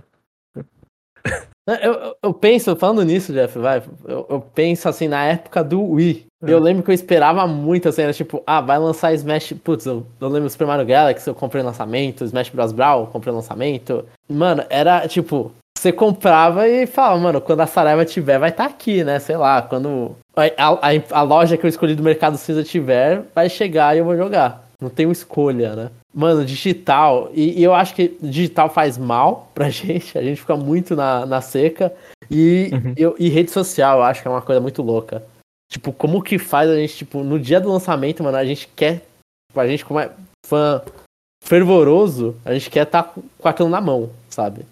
Eu, 1.82 2.16
eu, 2.22 2.34
penso, 2.34 2.76
falando 2.76 3.04
nisso, 3.04 3.32
Jeff, 3.34 3.58
vai, 3.60 3.82
eu, 4.08 4.26
eu, 4.30 4.42
penso 4.42 4.90
assim, 4.90 5.08
na 5.08 5.24
época 5.26 5.64
do 5.64 5.82
Wii. 5.82 6.26
É. 6.44 6.52
Eu 6.52 6.60
lembro 6.60 6.84
que 6.84 6.90
eu 6.90 6.96
esperava 6.96 7.46
muito, 7.48 7.88
assim, 7.88 8.02
era 8.02 8.14
tipo, 8.14 8.42
ah, 8.46 8.62
vai 8.62 8.80
lançar 8.80 9.14
Smash. 9.14 9.54
Putz, 9.64 9.86
eu, 9.86 10.06
eu 10.20 10.28
lembro 10.28 10.50
Super 10.50 10.68
Mario 10.68 10.86
Galaxy, 10.86 11.28
eu 11.28 11.36
comprei 11.36 11.62
lançamento, 11.64 12.24
Smash 12.26 12.50
Bros. 12.50 12.72
Brawl, 12.72 13.08
comprei 13.08 13.34
lançamento. 13.34 14.06
Mano, 14.28 14.64
era 14.70 15.08
tipo, 15.08 15.52
você 15.82 15.92
comprava 15.92 16.68
e 16.68 16.86
falava, 16.86 17.18
mano, 17.18 17.42
quando 17.42 17.62
a 17.62 17.66
Saraiva 17.66 18.06
tiver, 18.06 18.38
vai 18.38 18.50
estar 18.50 18.66
tá 18.66 18.70
aqui, 18.70 19.04
né? 19.04 19.18
Sei 19.18 19.36
lá, 19.36 19.64
quando 19.64 20.16
a, 20.36 20.44
a, 20.70 21.20
a, 21.20 21.22
loja 21.24 21.58
que 21.58 21.66
eu 21.66 21.70
escolhi 21.70 21.96
do 21.96 22.04
Mercado 22.04 22.38
Cinza 22.38 22.64
tiver, 22.64 23.24
vai 23.34 23.50
chegar 23.50 23.96
e 23.96 24.00
eu 24.00 24.06
vou 24.06 24.16
jogar. 24.16 24.70
Não 24.82 24.90
tenho 24.90 25.12
escolha, 25.12 25.76
né? 25.76 25.92
Mano, 26.14 26.44
digital, 26.44 27.30
e, 27.34 27.60
e 27.60 27.64
eu 27.64 27.74
acho 27.74 27.94
que 27.94 28.18
digital 28.20 28.68
faz 28.68 28.98
mal 28.98 29.50
pra 29.54 29.70
gente, 29.72 30.18
a 30.18 30.24
gente 30.24 30.42
fica 30.42 30.56
muito 30.56 30.96
na, 30.96 31.26
na 31.26 31.40
seca. 31.40 31.94
E, 32.30 32.72
uhum. 32.74 32.94
eu, 32.98 33.16
e 33.20 33.30
rede 33.30 33.52
social, 33.52 34.00
eu 34.00 34.04
acho 34.04 34.22
que 34.22 34.28
é 34.28 34.32
uma 34.32 34.42
coisa 34.42 34.60
muito 34.60 34.82
louca. 34.82 35.24
Tipo, 35.72 35.94
como 35.94 36.22
que 36.22 36.40
faz 36.40 36.70
a 36.70 36.76
gente, 36.76 36.98
tipo, 36.98 37.24
no 37.24 37.40
dia 37.40 37.62
do 37.62 37.72
lançamento, 37.72 38.24
mano, 38.24 38.38
a 38.38 38.44
gente 38.44 38.68
quer. 38.76 39.06
Tipo, 39.50 39.60
a 39.60 39.68
gente, 39.68 39.86
como 39.86 40.00
é 40.00 40.12
fã 40.46 40.82
fervoroso, 41.44 42.36
a 42.44 42.54
gente 42.54 42.70
quer 42.70 42.84
estar 42.84 43.04
tá 43.04 43.14
com 43.38 43.48
aquilo 43.48 43.70
na 43.70 43.82
mão, 43.82 44.10
sabe? 44.30 44.66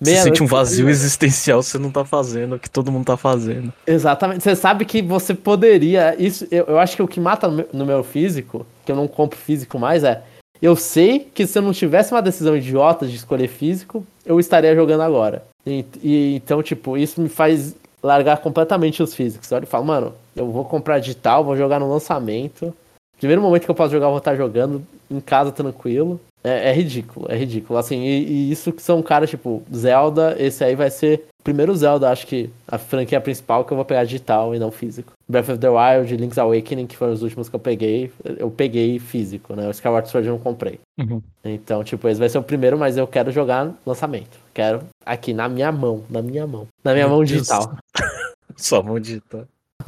Você 0.00 0.16
sente 0.16 0.42
um 0.42 0.46
vazio 0.46 0.88
existencial 0.88 1.62
você 1.62 1.78
não 1.78 1.90
tá 1.90 2.04
fazendo 2.04 2.56
o 2.56 2.58
que 2.58 2.68
todo 2.68 2.90
mundo 2.90 3.04
tá 3.04 3.16
fazendo. 3.16 3.72
Exatamente. 3.86 4.42
Você 4.42 4.56
sabe 4.56 4.84
que 4.84 5.00
você 5.00 5.32
poderia. 5.32 6.16
Isso, 6.18 6.46
eu, 6.50 6.64
eu 6.66 6.78
acho 6.78 6.96
que 6.96 7.02
o 7.02 7.08
que 7.08 7.20
mata 7.20 7.48
no 7.48 7.54
meu, 7.54 7.68
no 7.72 7.86
meu 7.86 8.02
físico, 8.02 8.66
que 8.84 8.92
eu 8.92 8.96
não 8.96 9.08
compro 9.08 9.38
físico 9.38 9.78
mais, 9.78 10.04
é. 10.04 10.22
Eu 10.60 10.76
sei 10.76 11.18
que 11.18 11.46
se 11.46 11.58
eu 11.58 11.62
não 11.62 11.72
tivesse 11.72 12.12
uma 12.12 12.22
decisão 12.22 12.56
idiota 12.56 13.06
de 13.06 13.16
escolher 13.16 13.48
físico, 13.48 14.06
eu 14.24 14.38
estaria 14.38 14.74
jogando 14.74 15.00
agora. 15.00 15.44
E, 15.66 15.84
e 16.02 16.36
então, 16.36 16.62
tipo, 16.62 16.96
isso 16.96 17.20
me 17.20 17.28
faz 17.28 17.74
largar 18.02 18.38
completamente 18.38 19.02
os 19.02 19.14
físicos. 19.14 19.50
Eu 19.50 19.66
falo, 19.66 19.84
mano, 19.84 20.14
eu 20.36 20.50
vou 20.50 20.64
comprar 20.64 20.98
digital, 20.98 21.44
vou 21.44 21.56
jogar 21.56 21.80
no 21.80 21.90
lançamento. 21.90 22.74
Primeiro 23.18 23.42
momento 23.42 23.64
que 23.64 23.70
eu 23.70 23.74
posso 23.74 23.92
jogar, 23.92 24.06
eu 24.06 24.10
vou 24.10 24.18
estar 24.18 24.36
jogando 24.36 24.84
em 25.10 25.20
casa 25.20 25.52
tranquilo. 25.52 26.20
É, 26.44 26.70
é, 26.70 26.72
ridículo, 26.72 27.26
é 27.30 27.36
ridículo. 27.36 27.78
Assim, 27.78 28.00
e, 28.02 28.24
e, 28.24 28.52
isso 28.52 28.72
que 28.72 28.82
são 28.82 29.00
caras, 29.02 29.30
tipo, 29.30 29.62
Zelda, 29.74 30.34
esse 30.38 30.64
aí 30.64 30.74
vai 30.74 30.90
ser 30.90 31.24
o 31.38 31.42
primeiro 31.42 31.74
Zelda, 31.74 32.10
acho 32.10 32.26
que 32.26 32.50
a 32.66 32.78
franquia 32.78 33.20
principal 33.20 33.64
que 33.64 33.72
eu 33.72 33.76
vou 33.76 33.84
pegar 33.84 34.04
digital 34.04 34.54
e 34.54 34.58
não 34.58 34.70
físico. 34.70 35.12
Breath 35.28 35.48
of 35.48 35.58
the 35.58 35.68
Wild, 35.68 36.16
Link's 36.16 36.38
Awakening, 36.38 36.86
que 36.86 36.96
foram 36.96 37.12
os 37.12 37.22
últimos 37.22 37.48
que 37.48 37.54
eu 37.54 37.60
peguei, 37.60 38.12
eu 38.38 38.50
peguei 38.50 38.98
físico, 38.98 39.54
né? 39.54 39.68
O 39.68 39.70
Skyward 39.70 40.08
Sword 40.08 40.28
eu 40.28 40.34
não 40.34 40.40
comprei. 40.40 40.80
Uhum. 40.98 41.22
Então, 41.44 41.82
tipo, 41.84 42.08
esse 42.08 42.18
vai 42.18 42.28
ser 42.28 42.38
o 42.38 42.42
primeiro, 42.42 42.78
mas 42.78 42.96
eu 42.96 43.06
quero 43.06 43.30
jogar 43.30 43.72
lançamento. 43.86 44.38
Quero 44.52 44.82
aqui, 45.06 45.32
na 45.32 45.48
minha 45.48 45.70
mão, 45.72 46.04
na 46.10 46.22
minha 46.22 46.46
mão. 46.46 46.66
Na 46.84 46.92
minha 46.92 47.06
Meu 47.06 47.16
mão 47.16 47.24
digital. 47.24 47.76
Sua 48.56 48.82
mão 48.82 49.00
digital. 49.00 49.46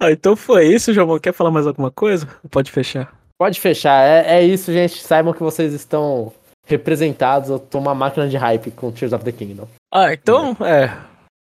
ah, 0.00 0.10
então 0.10 0.36
foi 0.36 0.66
isso, 0.66 0.92
João. 0.92 1.18
Quer 1.18 1.32
falar 1.32 1.50
mais 1.50 1.66
alguma 1.66 1.90
coisa? 1.90 2.26
Pode 2.50 2.70
fechar. 2.70 3.17
Pode 3.38 3.60
fechar. 3.60 4.04
É, 4.04 4.38
é 4.38 4.44
isso, 4.44 4.72
gente. 4.72 5.00
Saibam 5.00 5.32
que 5.32 5.42
vocês 5.42 5.72
estão 5.72 6.32
representados. 6.66 7.48
Eu 7.50 7.58
tô 7.58 7.78
uma 7.78 7.94
máquina 7.94 8.28
de 8.28 8.36
hype 8.36 8.72
com 8.72 8.90
Tears 8.90 9.12
of 9.12 9.24
the 9.24 9.32
Kingdom. 9.32 9.68
Ah, 9.94 10.12
então, 10.12 10.56
é. 10.60 10.92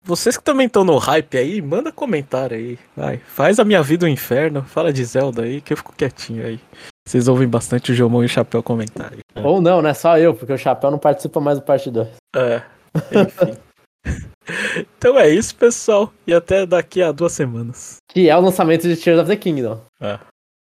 vocês 0.04 0.36
que 0.36 0.44
também 0.44 0.66
estão 0.66 0.84
no 0.84 0.98
hype 0.98 1.38
aí, 1.38 1.60
manda 1.62 1.90
comentário 1.90 2.56
aí. 2.56 2.78
Vai, 2.94 3.18
faz 3.18 3.58
a 3.58 3.64
minha 3.64 3.82
vida 3.82 4.04
um 4.04 4.08
inferno. 4.08 4.62
Fala 4.62 4.92
de 4.92 5.04
Zelda 5.04 5.42
aí, 5.42 5.60
que 5.60 5.72
eu 5.72 5.76
fico 5.76 5.94
quietinho 5.96 6.46
aí. 6.46 6.60
Vocês 7.08 7.28
ouvem 7.28 7.48
bastante 7.48 7.92
o 7.92 7.94
Jomon 7.94 8.22
e 8.22 8.26
o 8.26 8.28
Chapéu 8.28 8.62
comentário. 8.62 9.20
Ou 9.34 9.60
não, 9.60 9.80
né? 9.80 9.94
Só 9.94 10.18
eu, 10.18 10.34
porque 10.34 10.52
o 10.52 10.58
Chapéu 10.58 10.90
não 10.90 10.98
participa 10.98 11.40
mais 11.40 11.58
do 11.58 11.64
parte 11.64 11.90
2. 11.90 12.08
É, 12.34 12.62
enfim. 13.12 13.56
então 14.98 15.18
é 15.18 15.30
isso, 15.30 15.54
pessoal. 15.54 16.12
E 16.26 16.34
até 16.34 16.66
daqui 16.66 17.00
a 17.00 17.10
duas 17.10 17.32
semanas. 17.32 17.96
Que 18.10 18.28
é 18.28 18.36
o 18.36 18.40
lançamento 18.40 18.82
de 18.88 18.96
Tears 18.96 19.20
of 19.20 19.30
the 19.30 19.36
Kingdom. 19.36 19.80
É. 20.00 20.18